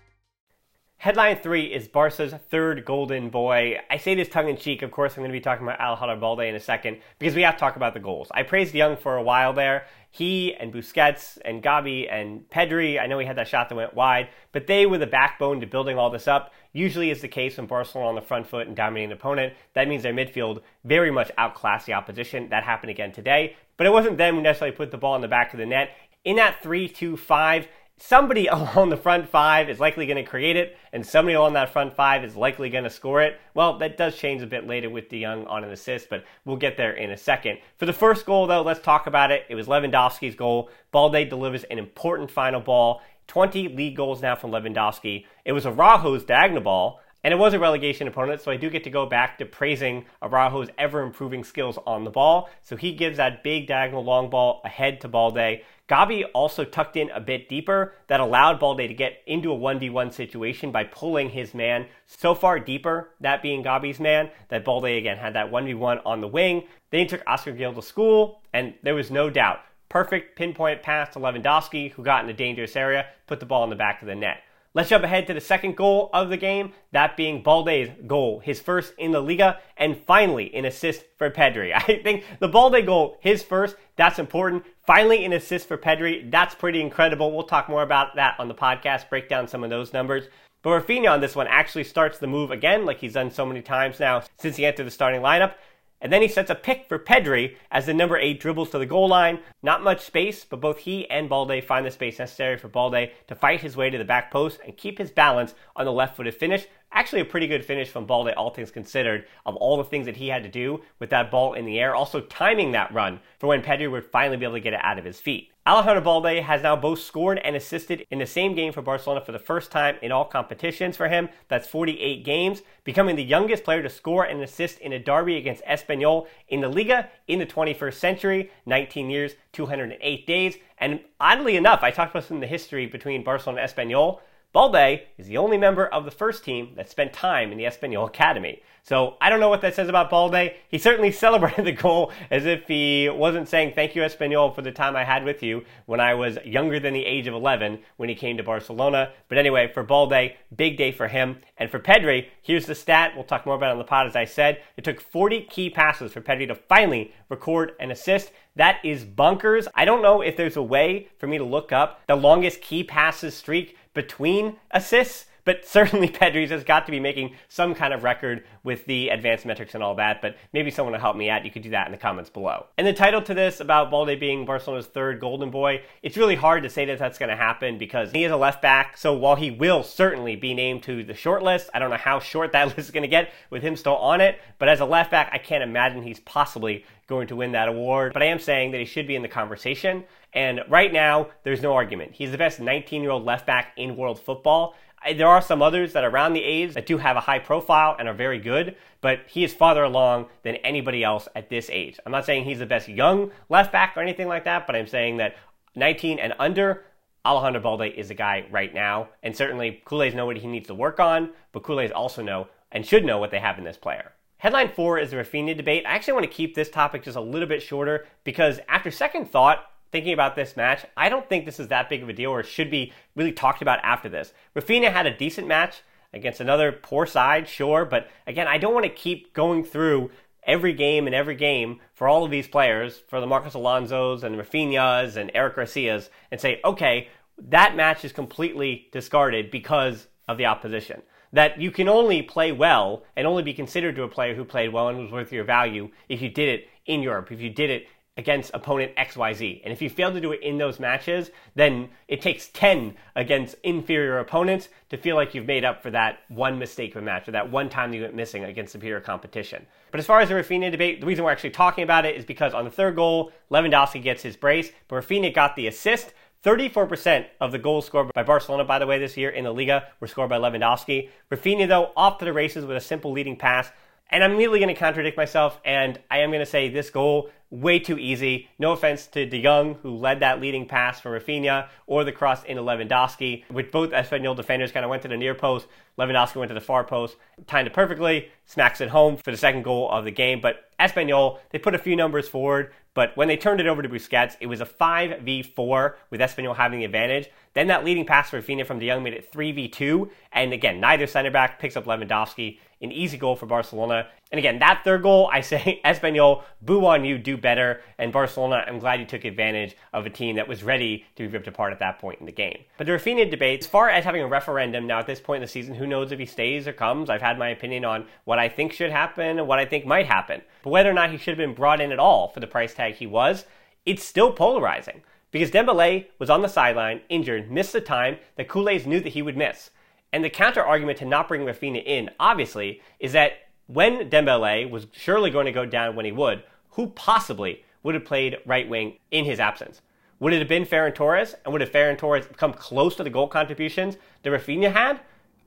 Headline 1.01 1.37
three 1.37 1.63
is 1.63 1.87
Barca's 1.87 2.31
third 2.51 2.85
golden 2.85 3.31
boy. 3.31 3.79
I 3.89 3.97
say 3.97 4.13
this 4.13 4.29
tongue 4.29 4.49
in 4.49 4.55
cheek. 4.55 4.83
Of 4.83 4.91
course, 4.91 5.13
I'm 5.13 5.21
going 5.21 5.31
to 5.31 5.35
be 5.35 5.41
talking 5.41 5.65
about 5.65 5.79
Alejandro 5.79 6.15
Balde 6.17 6.41
in 6.41 6.53
a 6.53 6.59
second 6.59 6.99
because 7.17 7.33
we 7.33 7.41
have 7.41 7.55
to 7.55 7.59
talk 7.59 7.75
about 7.75 7.95
the 7.95 7.99
goals. 7.99 8.27
I 8.29 8.43
praised 8.43 8.75
Young 8.75 8.97
for 8.97 9.17
a 9.17 9.23
while 9.23 9.51
there. 9.51 9.87
He 10.11 10.53
and 10.53 10.71
Busquets 10.71 11.39
and 11.43 11.63
Gavi 11.63 12.07
and 12.07 12.47
Pedri, 12.51 13.01
I 13.01 13.07
know 13.07 13.17
he 13.17 13.25
had 13.25 13.37
that 13.37 13.47
shot 13.47 13.69
that 13.69 13.75
went 13.75 13.95
wide, 13.95 14.29
but 14.51 14.67
they 14.67 14.85
were 14.85 14.99
the 14.99 15.07
backbone 15.07 15.59
to 15.61 15.65
building 15.65 15.97
all 15.97 16.11
this 16.11 16.27
up. 16.27 16.53
Usually 16.71 17.09
is 17.09 17.21
the 17.21 17.27
case 17.27 17.57
when 17.57 17.65
Barcelona 17.65 18.09
on 18.09 18.13
the 18.13 18.21
front 18.21 18.45
foot 18.45 18.67
and 18.67 18.75
dominating 18.75 19.11
an 19.11 19.17
opponent. 19.17 19.55
That 19.73 19.87
means 19.87 20.03
their 20.03 20.13
midfield 20.13 20.61
very 20.83 21.09
much 21.09 21.31
outclassed 21.35 21.87
the 21.87 21.93
opposition. 21.93 22.49
That 22.49 22.63
happened 22.63 22.91
again 22.91 23.11
today. 23.11 23.55
But 23.75 23.87
it 23.87 23.91
wasn't 23.91 24.19
them 24.19 24.35
who 24.35 24.43
necessarily 24.43 24.77
put 24.77 24.91
the 24.91 24.99
ball 24.99 25.15
in 25.15 25.21
the 25.21 25.27
back 25.27 25.51
of 25.51 25.57
the 25.57 25.65
net. 25.65 25.95
In 26.23 26.35
that 26.35 26.61
3 26.61 26.87
2 26.87 27.17
5, 27.17 27.67
somebody 28.01 28.47
along 28.51 28.89
the 28.89 28.97
front 28.97 29.29
five 29.29 29.69
is 29.69 29.79
likely 29.79 30.05
going 30.05 30.23
to 30.23 30.29
create 30.29 30.55
it, 30.55 30.77
and 30.91 31.05
somebody 31.05 31.35
along 31.35 31.53
that 31.53 31.71
front 31.71 31.95
five 31.95 32.23
is 32.23 32.35
likely 32.35 32.69
going 32.69 32.83
to 32.83 32.89
score 32.89 33.21
it. 33.21 33.39
Well, 33.53 33.77
that 33.77 33.97
does 33.97 34.17
change 34.17 34.41
a 34.41 34.47
bit 34.47 34.67
later 34.67 34.89
with 34.89 35.09
De 35.09 35.21
Jong 35.21 35.45
on 35.47 35.63
an 35.63 35.71
assist, 35.71 36.09
but 36.09 36.23
we'll 36.45 36.57
get 36.57 36.77
there 36.77 36.93
in 36.93 37.11
a 37.11 37.17
second. 37.17 37.59
For 37.77 37.85
the 37.85 37.93
first 37.93 38.25
goal, 38.25 38.47
though, 38.47 38.61
let's 38.61 38.81
talk 38.81 39.07
about 39.07 39.31
it. 39.31 39.45
It 39.49 39.55
was 39.55 39.67
Lewandowski's 39.67 40.35
goal. 40.35 40.69
Balde 40.91 41.29
delivers 41.29 41.63
an 41.65 41.77
important 41.77 42.31
final 42.31 42.59
ball. 42.59 43.01
20 43.27 43.69
league 43.69 43.95
goals 43.95 44.21
now 44.21 44.35
from 44.35 44.51
Lewandowski. 44.51 45.25
It 45.45 45.53
was 45.53 45.65
Araujo's 45.65 46.23
diagonal 46.23 46.63
ball. 46.63 47.01
And 47.23 47.31
it 47.31 47.37
was 47.37 47.53
a 47.53 47.59
relegation 47.59 48.07
opponent, 48.07 48.41
so 48.41 48.51
I 48.51 48.57
do 48.57 48.67
get 48.71 48.83
to 48.85 48.89
go 48.89 49.05
back 49.05 49.37
to 49.37 49.45
praising 49.45 50.05
Araujo's 50.23 50.71
ever 50.79 51.03
improving 51.03 51.43
skills 51.43 51.77
on 51.85 52.03
the 52.03 52.09
ball. 52.09 52.49
So 52.63 52.75
he 52.75 52.95
gives 52.95 53.17
that 53.17 53.43
big 53.43 53.67
diagonal 53.67 54.03
long 54.03 54.31
ball 54.31 54.59
ahead 54.65 55.01
to 55.01 55.07
Balde. 55.07 55.61
Gavi 55.89 56.23
also 56.33 56.63
tucked 56.63 56.95
in 56.95 57.09
a 57.11 57.19
bit 57.19 57.49
deeper 57.49 57.93
that 58.07 58.19
allowed 58.19 58.59
Balde 58.59 58.87
to 58.87 58.93
get 58.93 59.21
into 59.25 59.51
a 59.51 59.57
1v1 59.57 60.13
situation 60.13 60.71
by 60.71 60.83
pulling 60.85 61.29
his 61.29 61.53
man 61.53 61.87
so 62.05 62.33
far 62.33 62.59
deeper, 62.59 63.09
that 63.19 63.41
being 63.41 63.63
Gavi's 63.63 63.99
man, 63.99 64.29
that 64.49 64.63
Balde 64.63 64.85
again 64.85 65.17
had 65.17 65.35
that 65.35 65.51
1v1 65.51 66.01
on 66.05 66.21
the 66.21 66.27
wing. 66.27 66.63
Then 66.91 67.01
he 67.01 67.05
took 67.05 67.23
Oscar 67.27 67.51
Gil 67.51 67.73
to 67.73 67.81
school, 67.81 68.41
and 68.53 68.73
there 68.83 68.95
was 68.95 69.11
no 69.11 69.29
doubt. 69.29 69.59
Perfect 69.89 70.37
pinpoint 70.37 70.81
pass 70.81 71.13
to 71.13 71.19
Lewandowski, 71.19 71.91
who 71.91 72.03
got 72.03 72.23
in 72.23 72.29
a 72.29 72.33
dangerous 72.33 72.75
area, 72.75 73.07
put 73.27 73.39
the 73.39 73.45
ball 73.45 73.63
in 73.65 73.69
the 73.69 73.75
back 73.75 74.01
of 74.01 74.07
the 74.07 74.15
net. 74.15 74.37
Let's 74.73 74.89
jump 74.89 75.03
ahead 75.03 75.27
to 75.27 75.33
the 75.33 75.41
second 75.41 75.75
goal 75.75 76.09
of 76.13 76.29
the 76.29 76.37
game, 76.37 76.71
that 76.93 77.17
being 77.17 77.43
Balde's 77.43 77.89
goal, 78.07 78.39
his 78.39 78.61
first 78.61 78.93
in 78.97 79.11
the 79.11 79.19
Liga, 79.19 79.59
and 79.75 79.97
finally 79.97 80.55
an 80.55 80.63
assist 80.63 81.03
for 81.17 81.29
Pedri. 81.29 81.73
I 81.75 82.01
think 82.01 82.23
the 82.39 82.47
Balde 82.47 82.85
goal, 82.85 83.17
his 83.19 83.43
first, 83.43 83.75
that's 83.97 84.17
important. 84.17 84.63
Finally, 84.85 85.23
an 85.23 85.33
assist 85.33 85.67
for 85.67 85.77
Pedri, 85.77 86.29
that's 86.31 86.55
pretty 86.55 86.81
incredible. 86.81 87.31
We'll 87.31 87.43
talk 87.43 87.69
more 87.69 87.83
about 87.83 88.15
that 88.15 88.35
on 88.39 88.47
the 88.47 88.55
podcast, 88.55 89.09
break 89.09 89.29
down 89.29 89.47
some 89.47 89.63
of 89.63 89.69
those 89.69 89.93
numbers. 89.93 90.25
But 90.63 90.71
Raphinha 90.71 91.11
on 91.11 91.21
this 91.21 91.35
one 91.35 91.47
actually 91.47 91.83
starts 91.83 92.17
the 92.17 92.27
move 92.27 92.51
again, 92.51 92.85
like 92.85 92.99
he's 92.99 93.13
done 93.13 93.31
so 93.31 93.45
many 93.45 93.61
times 93.61 93.99
now 93.99 94.23
since 94.37 94.55
he 94.55 94.65
entered 94.65 94.85
the 94.85 94.91
starting 94.91 95.21
lineup. 95.21 95.53
And 96.01 96.11
then 96.11 96.23
he 96.23 96.27
sets 96.27 96.49
a 96.49 96.55
pick 96.55 96.87
for 96.87 96.97
Pedri 96.97 97.57
as 97.69 97.85
the 97.85 97.93
number 97.93 98.17
8 98.17 98.39
dribbles 98.39 98.71
to 98.71 98.79
the 98.79 98.87
goal 98.87 99.07
line. 99.07 99.39
Not 99.61 99.83
much 99.83 100.01
space, 100.01 100.43
but 100.43 100.59
both 100.59 100.79
he 100.79 101.07
and 101.11 101.29
Balde 101.29 101.63
find 101.63 101.85
the 101.85 101.91
space 101.91 102.17
necessary 102.17 102.57
for 102.57 102.69
Balde 102.69 103.11
to 103.27 103.35
fight 103.35 103.61
his 103.61 103.77
way 103.77 103.91
to 103.91 103.99
the 103.99 104.03
back 104.03 104.31
post 104.31 104.59
and 104.65 104.75
keep 104.75 104.97
his 104.97 105.11
balance 105.11 105.53
on 105.75 105.85
the 105.85 105.91
left 105.91 106.17
footed 106.17 106.33
finish. 106.33 106.65
Actually, 106.93 107.21
a 107.21 107.25
pretty 107.25 107.47
good 107.47 107.63
finish 107.63 107.89
from 107.89 108.05
Balde, 108.05 108.33
all 108.33 108.49
things 108.49 108.69
considered, 108.69 109.25
of 109.45 109.55
all 109.55 109.77
the 109.77 109.83
things 109.83 110.05
that 110.05 110.17
he 110.17 110.27
had 110.27 110.43
to 110.43 110.49
do 110.49 110.81
with 110.99 111.09
that 111.09 111.31
ball 111.31 111.53
in 111.53 111.65
the 111.65 111.79
air. 111.79 111.95
Also, 111.95 112.19
timing 112.21 112.73
that 112.73 112.93
run 112.93 113.19
for 113.39 113.47
when 113.47 113.61
Pedri 113.61 113.89
would 113.89 114.05
finally 114.05 114.37
be 114.37 114.45
able 114.45 114.55
to 114.55 114.59
get 114.59 114.73
it 114.73 114.83
out 114.83 114.99
of 114.99 115.05
his 115.05 115.19
feet. 115.19 115.51
Alejandro 115.65 116.01
Balde 116.01 116.41
has 116.41 116.63
now 116.63 116.75
both 116.75 116.99
scored 116.99 117.37
and 117.37 117.55
assisted 117.55 118.05
in 118.09 118.17
the 118.17 118.25
same 118.25 118.55
game 118.55 118.73
for 118.73 118.81
Barcelona 118.81 119.23
for 119.23 119.31
the 119.31 119.37
first 119.37 119.71
time 119.71 119.95
in 120.01 120.11
all 120.11 120.25
competitions 120.25 120.97
for 120.97 121.07
him. 121.07 121.29
That's 121.49 121.67
48 121.67 122.25
games, 122.25 122.63
becoming 122.83 123.15
the 123.15 123.23
youngest 123.23 123.63
player 123.63 123.83
to 123.83 123.89
score 123.89 124.23
and 124.23 124.41
assist 124.41 124.79
in 124.79 124.91
a 124.91 124.97
derby 124.97 125.37
against 125.37 125.63
Espanyol 125.65 126.25
in 126.47 126.61
the 126.61 126.67
Liga 126.67 127.09
in 127.27 127.37
the 127.37 127.45
21st 127.45 127.93
century, 127.93 128.51
19 128.65 129.11
years, 129.11 129.33
208 129.53 130.25
days. 130.25 130.57
And 130.79 130.99
oddly 131.19 131.55
enough, 131.55 131.83
I 131.83 131.91
talked 131.91 132.11
about 132.11 132.23
some 132.23 132.37
of 132.37 132.41
the 132.41 132.47
history 132.47 132.87
between 132.87 133.23
Barcelona 133.23 133.61
and 133.61 133.69
Espanyol. 133.69 134.19
Balde 134.53 134.99
is 135.17 135.27
the 135.27 135.37
only 135.37 135.57
member 135.57 135.85
of 135.87 136.03
the 136.03 136.11
first 136.11 136.43
team 136.43 136.73
that 136.75 136.89
spent 136.89 137.13
time 137.13 137.53
in 137.53 137.57
the 137.57 137.63
Espanyol 137.63 138.07
Academy. 138.07 138.61
So 138.83 139.15
I 139.21 139.29
don't 139.29 139.39
know 139.39 139.47
what 139.47 139.61
that 139.61 139.75
says 139.75 139.87
about 139.87 140.09
Balde. 140.09 140.51
He 140.67 140.77
certainly 140.77 141.11
celebrated 141.13 141.65
the 141.65 141.71
goal 141.71 142.11
as 142.29 142.45
if 142.45 142.67
he 142.67 143.07
wasn't 143.07 143.47
saying 143.47 143.73
thank 143.73 143.95
you 143.95 144.01
Espanyol 144.01 144.53
for 144.53 144.61
the 144.61 144.71
time 144.71 144.95
I 144.95 145.05
had 145.05 145.23
with 145.23 145.41
you 145.41 145.63
when 145.85 146.01
I 146.01 146.15
was 146.15 146.37
younger 146.43 146.79
than 146.79 146.93
the 146.93 147.05
age 147.05 147.27
of 147.27 147.33
11 147.33 147.79
when 147.95 148.09
he 148.09 148.15
came 148.15 148.35
to 148.37 148.43
Barcelona. 148.43 149.13
But 149.29 149.37
anyway, 149.37 149.71
for 149.71 149.83
Balde, 149.83 150.33
big 150.53 150.77
day 150.77 150.91
for 150.91 151.07
him. 151.07 151.37
And 151.57 151.69
for 151.69 151.79
Pedri, 151.79 152.27
here's 152.41 152.65
the 152.65 152.75
stat. 152.75 153.13
We'll 153.15 153.23
talk 153.23 153.45
more 153.45 153.55
about 153.55 153.69
it 153.69 153.73
on 153.73 153.77
the 153.77 153.83
pod 153.85 154.07
as 154.07 154.15
I 154.17 154.25
said. 154.25 154.61
It 154.75 154.83
took 154.83 154.99
40 154.99 155.43
key 155.43 155.69
passes 155.69 156.11
for 156.11 156.19
Pedri 156.19 156.47
to 156.47 156.55
finally 156.55 157.13
record 157.29 157.73
an 157.79 157.91
assist. 157.91 158.31
That 158.55 158.83
is 158.83 159.05
bunkers. 159.05 159.67
I 159.75 159.85
don't 159.85 160.01
know 160.01 160.21
if 160.21 160.35
there's 160.35 160.57
a 160.57 160.63
way 160.63 161.07
for 161.17 161.27
me 161.27 161.37
to 161.37 161.43
look 161.45 161.71
up 161.71 162.01
the 162.07 162.15
longest 162.15 162.61
key 162.61 162.83
passes 162.83 163.33
streak 163.33 163.77
between 163.93 164.57
assists 164.71 165.25
but 165.43 165.65
certainly 165.67 166.07
Pedri's 166.07 166.51
has 166.51 166.63
got 166.63 166.85
to 166.85 166.91
be 166.91 166.99
making 166.99 167.35
some 167.49 167.73
kind 167.73 167.93
of 167.93 168.03
record 168.03 168.43
with 168.63 168.85
the 168.85 169.09
advanced 169.09 169.45
metrics 169.45 169.73
and 169.73 169.83
all 169.83 169.95
that. 169.95 170.21
But 170.21 170.37
maybe 170.53 170.71
someone 170.71 170.93
will 170.93 170.99
help 170.99 171.15
me 171.15 171.29
out. 171.29 171.45
You 171.45 171.51
could 171.51 171.63
do 171.63 171.71
that 171.71 171.87
in 171.87 171.91
the 171.91 171.97
comments 171.97 172.29
below. 172.29 172.67
And 172.77 172.85
the 172.85 172.93
title 172.93 173.21
to 173.23 173.33
this 173.33 173.59
about 173.59 173.91
Balde 173.91 174.19
being 174.19 174.45
Barcelona's 174.45 174.87
third 174.87 175.19
golden 175.19 175.49
boy, 175.49 175.83
it's 176.03 176.17
really 176.17 176.35
hard 176.35 176.63
to 176.63 176.69
say 176.69 176.85
that 176.85 176.99
that's 176.99 177.17
going 177.17 177.29
to 177.29 177.35
happen 177.35 177.77
because 177.77 178.11
he 178.11 178.23
is 178.23 178.31
a 178.31 178.37
left 178.37 178.61
back. 178.61 178.97
So 178.97 179.13
while 179.13 179.35
he 179.35 179.51
will 179.51 179.83
certainly 179.83 180.35
be 180.35 180.53
named 180.53 180.83
to 180.83 181.03
the 181.03 181.13
short 181.13 181.43
list, 181.43 181.69
I 181.73 181.79
don't 181.79 181.89
know 181.89 181.97
how 181.97 182.19
short 182.19 182.51
that 182.51 182.67
list 182.77 182.79
is 182.79 182.91
going 182.91 183.03
to 183.03 183.07
get 183.07 183.31
with 183.49 183.63
him 183.63 183.75
still 183.75 183.97
on 183.97 184.21
it. 184.21 184.39
But 184.59 184.69
as 184.69 184.79
a 184.79 184.85
left 184.85 185.11
back, 185.11 185.29
I 185.33 185.37
can't 185.37 185.63
imagine 185.63 186.03
he's 186.03 186.19
possibly 186.19 186.85
going 187.07 187.27
to 187.27 187.35
win 187.35 187.51
that 187.51 187.67
award. 187.67 188.13
But 188.13 188.23
I 188.23 188.27
am 188.27 188.39
saying 188.39 188.71
that 188.71 188.79
he 188.79 188.85
should 188.85 189.07
be 189.07 189.15
in 189.15 189.21
the 189.21 189.27
conversation. 189.27 190.05
And 190.33 190.61
right 190.69 190.91
now, 190.91 191.27
there's 191.43 191.61
no 191.61 191.73
argument. 191.73 192.13
He's 192.13 192.31
the 192.31 192.37
best 192.37 192.59
19 192.59 193.01
year 193.01 193.11
old 193.11 193.25
left 193.25 193.45
back 193.45 193.73
in 193.77 193.97
world 193.97 194.19
football. 194.19 194.75
There 195.15 195.27
are 195.27 195.41
some 195.41 195.61
others 195.63 195.93
that 195.93 196.03
are 196.03 196.11
around 196.11 196.33
the 196.33 196.43
age 196.43 196.75
that 196.75 196.85
do 196.85 196.97
have 196.97 197.17
a 197.17 197.21
high 197.21 197.39
profile 197.39 197.95
and 197.97 198.07
are 198.07 198.13
very 198.13 198.37
good, 198.37 198.75
but 199.01 199.21
he 199.27 199.43
is 199.43 199.53
farther 199.53 199.83
along 199.83 200.27
than 200.43 200.57
anybody 200.57 201.03
else 201.03 201.27
at 201.35 201.49
this 201.49 201.69
age. 201.71 201.99
I'm 202.05 202.11
not 202.11 202.25
saying 202.25 202.45
he's 202.45 202.59
the 202.59 202.67
best 202.67 202.87
young 202.87 203.31
left 203.49 203.71
back 203.71 203.97
or 203.97 204.01
anything 204.01 204.27
like 204.27 204.43
that, 204.43 204.67
but 204.67 204.75
I'm 204.75 204.85
saying 204.85 205.17
that 205.17 205.35
19 205.75 206.19
and 206.19 206.33
under, 206.37 206.83
Alejandro 207.25 207.61
Balde 207.61 207.93
is 207.95 208.09
the 208.09 208.13
guy 208.13 208.45
right 208.51 208.73
now. 208.73 209.09
And 209.23 209.35
certainly 209.35 209.81
Culés 209.85 210.13
know 210.13 210.27
what 210.27 210.37
he 210.37 210.47
needs 210.47 210.67
to 210.67 210.75
work 210.75 210.99
on, 210.99 211.31
but 211.51 211.63
Culés 211.63 211.91
also 211.93 212.21
know 212.21 212.47
and 212.71 212.85
should 212.85 213.03
know 213.03 213.17
what 213.17 213.31
they 213.31 213.39
have 213.39 213.57
in 213.57 213.63
this 213.63 213.77
player. 213.77 214.13
Headline 214.37 214.69
four 214.69 214.97
is 214.97 215.11
the 215.11 215.17
Raphinha 215.17 215.55
debate. 215.55 215.83
I 215.85 215.91
actually 215.91 216.13
want 216.13 216.25
to 216.25 216.31
keep 216.31 216.55
this 216.55 216.69
topic 216.69 217.03
just 217.03 217.17
a 217.17 217.21
little 217.21 217.47
bit 217.47 217.61
shorter 217.61 218.07
because 218.23 218.59
after 218.67 218.89
second 218.89 219.29
thought, 219.29 219.70
thinking 219.91 220.13
about 220.13 220.35
this 220.35 220.55
match, 220.55 220.85
I 220.95 221.09
don't 221.09 221.27
think 221.27 221.45
this 221.45 221.59
is 221.59 221.67
that 221.69 221.89
big 221.89 222.03
of 222.03 222.09
a 222.09 222.13
deal 222.13 222.31
or 222.31 222.43
should 222.43 222.71
be 222.71 222.93
really 223.15 223.31
talked 223.31 223.61
about 223.61 223.79
after 223.83 224.09
this. 224.09 224.33
Raphinha 224.55 224.91
had 224.91 225.05
a 225.05 225.15
decent 225.15 225.47
match 225.47 225.81
against 226.13 226.39
another 226.39 226.71
poor 226.71 227.05
side, 227.05 227.47
sure, 227.47 227.85
but 227.85 228.09
again, 228.27 228.47
I 228.47 228.57
don't 228.57 228.73
want 228.73 228.85
to 228.85 228.91
keep 228.91 229.33
going 229.33 229.63
through 229.63 230.11
every 230.43 230.73
game 230.73 231.05
and 231.05 231.15
every 231.15 231.35
game 231.35 231.79
for 231.93 232.07
all 232.07 232.25
of 232.25 232.31
these 232.31 232.47
players, 232.47 233.01
for 233.07 233.19
the 233.19 233.27
Marcos 233.27 233.53
Alonsos 233.53 234.23
and 234.23 234.35
Raphinhas 234.35 235.15
and 235.15 235.31
Eric 235.33 235.55
Garcias, 235.55 236.09
and 236.31 236.41
say, 236.41 236.59
okay, 236.65 237.09
that 237.37 237.75
match 237.75 238.03
is 238.03 238.11
completely 238.11 238.87
discarded 238.91 239.51
because 239.51 240.07
of 240.27 240.37
the 240.37 240.45
opposition 240.45 241.01
that 241.33 241.59
you 241.59 241.71
can 241.71 241.87
only 241.87 242.21
play 242.21 242.51
well 242.51 243.03
and 243.15 243.25
only 243.25 243.43
be 243.43 243.53
considered 243.53 243.95
to 243.95 244.03
a 244.03 244.07
player 244.07 244.35
who 244.35 244.43
played 244.43 244.73
well 244.73 244.89
and 244.89 244.99
was 244.99 245.11
worth 245.11 245.31
your 245.31 245.43
value 245.43 245.89
if 246.09 246.21
you 246.21 246.29
did 246.29 246.49
it 246.49 246.67
in 246.85 247.01
Europe, 247.01 247.31
if 247.31 247.39
you 247.39 247.49
did 247.49 247.69
it 247.69 247.87
against 248.17 248.51
opponent 248.53 248.95
XYZ. 248.97 249.61
And 249.63 249.71
if 249.71 249.81
you 249.81 249.89
fail 249.89 250.11
to 250.11 250.19
do 250.19 250.33
it 250.33 250.41
in 250.43 250.57
those 250.57 250.79
matches, 250.79 251.31
then 251.55 251.89
it 252.07 252.21
takes 252.21 252.49
10 252.49 252.95
against 253.15 253.55
inferior 253.63 254.19
opponents 254.19 254.67
to 254.89 254.97
feel 254.97 255.15
like 255.15 255.33
you've 255.33 255.45
made 255.45 255.63
up 255.63 255.81
for 255.81 255.91
that 255.91 256.19
one 256.27 256.59
mistake 256.59 256.95
of 256.95 257.01
a 257.01 257.05
match 257.05 257.29
or 257.29 257.31
that 257.31 257.49
one 257.49 257.69
time 257.69 257.93
you 257.93 258.01
went 258.01 258.13
missing 258.13 258.43
against 258.43 258.73
superior 258.73 258.99
competition. 258.99 259.65
But 259.91 259.99
as 259.99 260.05
far 260.05 260.19
as 260.19 260.27
the 260.27 260.35
Raphinha 260.35 260.71
debate, 260.71 260.99
the 260.99 261.07
reason 261.07 261.23
we're 261.23 261.31
actually 261.31 261.51
talking 261.51 261.83
about 261.83 262.05
it 262.05 262.15
is 262.15 262.25
because 262.25 262.53
on 262.53 262.65
the 262.65 262.71
third 262.71 262.95
goal, 262.95 263.31
Lewandowski 263.49 264.03
gets 264.03 264.21
his 264.23 264.35
brace, 264.35 264.71
but 264.89 264.97
Raphinha 264.97 265.33
got 265.33 265.55
the 265.55 265.67
assist. 265.67 266.13
34% 266.43 267.27
of 267.39 267.51
the 267.51 267.59
goals 267.59 267.85
scored 267.85 268.11
by 268.13 268.23
Barcelona, 268.23 268.65
by 268.65 268.79
the 268.79 268.87
way, 268.87 268.97
this 268.97 269.15
year 269.15 269.29
in 269.29 269.43
the 269.43 269.53
Liga 269.53 269.87
were 269.99 270.07
scored 270.07 270.29
by 270.29 270.37
Lewandowski. 270.37 271.09
Raphinha, 271.31 271.67
though, 271.67 271.91
off 271.95 272.17
to 272.17 272.25
the 272.25 272.33
races 272.33 272.65
with 272.65 272.75
a 272.75 272.81
simple 272.81 273.11
leading 273.11 273.37
pass. 273.37 273.71
And 274.11 274.23
I'm 274.23 274.31
immediately 274.31 274.59
going 274.59 274.73
to 274.73 274.79
contradict 274.79 275.15
myself, 275.15 275.59
and 275.63 275.99
I 276.09 276.19
am 276.19 276.31
going 276.31 276.41
to 276.41 276.45
say 276.45 276.69
this 276.69 276.89
goal 276.89 277.29
way 277.49 277.79
too 277.79 277.97
easy. 277.97 278.49
No 278.59 278.71
offense 278.71 279.07
to 279.07 279.25
De 279.25 279.41
Jong, 279.41 279.75
who 279.83 279.95
led 279.95 280.21
that 280.21 280.41
leading 280.41 280.65
pass 280.65 280.99
for 280.99 281.17
Raphinha, 281.17 281.67
or 281.85 282.03
the 282.03 282.11
cross 282.11 282.43
into 282.45 282.61
Lewandowski, 282.61 283.43
which 283.49 283.71
both 283.71 283.91
Espanyol 283.91 284.35
defenders 284.35 284.71
kind 284.71 284.85
of 284.85 284.89
went 284.89 285.01
to 285.03 285.07
the 285.07 285.17
near 285.17 285.35
post. 285.35 285.67
Lewandowski 285.97 286.37
went 286.37 286.49
to 286.49 286.53
the 286.55 286.61
far 286.61 286.83
post, 286.83 287.17
timed 287.47 287.67
it 287.67 287.73
perfectly, 287.73 288.29
smacks 288.45 288.81
it 288.81 288.89
home 288.89 289.17
for 289.17 289.31
the 289.31 289.37
second 289.37 289.63
goal 289.63 289.89
of 289.91 290.05
the 290.05 290.11
game. 290.11 290.39
But 290.39 290.69
Espanyol, 290.79 291.39
they 291.51 291.59
put 291.59 291.75
a 291.75 291.77
few 291.77 291.95
numbers 291.95 292.27
forward, 292.27 292.73
but 292.93 293.15
when 293.15 293.27
they 293.27 293.37
turned 293.37 293.59
it 293.59 293.67
over 293.67 293.81
to 293.81 293.89
Busquets, 293.89 294.35
it 294.39 294.47
was 294.47 294.61
a 294.61 294.65
5v4 294.65 295.93
with 296.09 296.21
Espanyol 296.21 296.55
having 296.55 296.79
the 296.79 296.85
advantage. 296.85 297.29
Then 297.53 297.67
that 297.67 297.85
leading 297.85 298.05
pass 298.05 298.29
for 298.29 298.41
Raphinha 298.41 298.65
from 298.65 298.79
De 298.79 298.87
Jong 298.87 299.03
made 299.03 299.13
it 299.13 299.31
3v2. 299.31 300.09
And 300.31 300.53
again, 300.53 300.79
neither 300.79 301.07
center 301.07 301.31
back 301.31 301.59
picks 301.59 301.77
up 301.77 301.85
Lewandowski. 301.85 302.59
An 302.81 302.91
easy 302.91 303.17
goal 303.17 303.35
for 303.35 303.45
Barcelona. 303.45 304.07
And 304.31 304.39
again, 304.39 304.59
that 304.59 304.81
third 304.83 305.03
goal, 305.03 305.29
I 305.31 305.41
say, 305.41 305.81
Espanyol, 305.85 306.43
boo 306.61 306.85
on 306.85 307.05
you, 307.05 307.17
do 307.17 307.37
better. 307.37 307.81
And 307.97 308.11
Barcelona, 308.11 308.63
I'm 308.67 308.79
glad 308.79 308.99
you 308.99 309.05
took 309.05 309.23
advantage 309.23 309.75
of 309.93 310.05
a 310.05 310.09
team 310.09 310.37
that 310.37 310.47
was 310.47 310.63
ready 310.63 311.05
to 311.15 311.23
be 311.23 311.27
ripped 311.27 311.47
apart 311.47 311.73
at 311.73 311.79
that 311.79 311.99
point 311.99 312.19
in 312.19 312.25
the 312.25 312.31
game. 312.31 312.59
But 312.77 312.87
the 312.87 312.93
Raphinha 312.93 313.29
debate, 313.29 313.59
as 313.59 313.67
far 313.67 313.89
as 313.89 314.03
having 314.03 314.23
a 314.23 314.27
referendum 314.27 314.87
now 314.87 314.99
at 314.99 315.07
this 315.07 315.19
point 315.19 315.37
in 315.37 315.41
the 315.41 315.47
season, 315.47 315.75
who 315.75 315.85
knows 315.85 316.11
if 316.11 316.19
he 316.19 316.25
stays 316.25 316.67
or 316.67 316.73
comes? 316.73 317.09
I've 317.09 317.21
had 317.21 317.37
my 317.37 317.49
opinion 317.49 317.85
on 317.85 318.07
what 318.25 318.39
I 318.39 318.49
think 318.49 318.73
should 318.73 318.91
happen 318.91 319.37
and 319.37 319.47
what 319.47 319.59
I 319.59 319.65
think 319.65 319.85
might 319.85 320.07
happen. 320.07 320.41
But 320.63 320.71
whether 320.71 320.89
or 320.89 320.93
not 320.93 321.11
he 321.11 321.17
should 321.17 321.37
have 321.37 321.45
been 321.45 321.53
brought 321.53 321.81
in 321.81 321.91
at 321.91 321.99
all 321.99 322.29
for 322.29 322.39
the 322.39 322.47
price 322.47 322.73
tag 322.73 322.95
he 322.95 323.07
was, 323.07 323.45
it's 323.85 324.03
still 324.03 324.31
polarizing. 324.31 325.01
Because 325.31 325.51
Dembele 325.51 326.07
was 326.19 326.29
on 326.29 326.41
the 326.41 326.49
sideline, 326.49 327.01
injured, 327.07 327.49
missed 327.49 327.73
the 327.73 327.81
time 327.81 328.17
that 328.35 328.49
Culés 328.49 328.85
knew 328.85 328.99
that 328.99 329.13
he 329.13 329.21
would 329.21 329.37
miss. 329.37 329.69
And 330.13 330.23
the 330.23 330.29
counter 330.29 330.63
argument 330.63 330.97
to 330.99 331.05
not 331.05 331.27
bring 331.27 331.41
Raphinha 331.41 331.83
in, 331.85 332.09
obviously, 332.19 332.81
is 332.99 333.13
that 333.13 333.33
when 333.67 334.09
Dembele 334.09 334.69
was 334.69 334.87
surely 334.91 335.31
going 335.31 335.45
to 335.45 335.51
go 335.51 335.65
down 335.65 335.95
when 335.95 336.05
he 336.05 336.11
would, 336.11 336.43
who 336.71 336.87
possibly 336.87 337.63
would 337.83 337.95
have 337.95 338.05
played 338.05 338.37
right 338.45 338.67
wing 338.67 338.97
in 339.11 339.25
his 339.25 339.39
absence? 339.39 339.81
Would 340.19 340.33
it 340.33 340.39
have 340.39 340.47
been 340.47 340.65
Ferran 340.65 340.93
Torres? 340.93 341.35
And 341.43 341.51
would 341.51 341.61
have 341.61 341.71
Ferran 341.71 341.97
Torres 341.97 342.27
come 342.37 342.53
close 342.53 342.95
to 342.95 343.03
the 343.03 343.09
goal 343.09 343.27
contributions 343.27 343.97
that 344.23 344.29
Raphinha 344.29 344.71
had? 344.71 344.99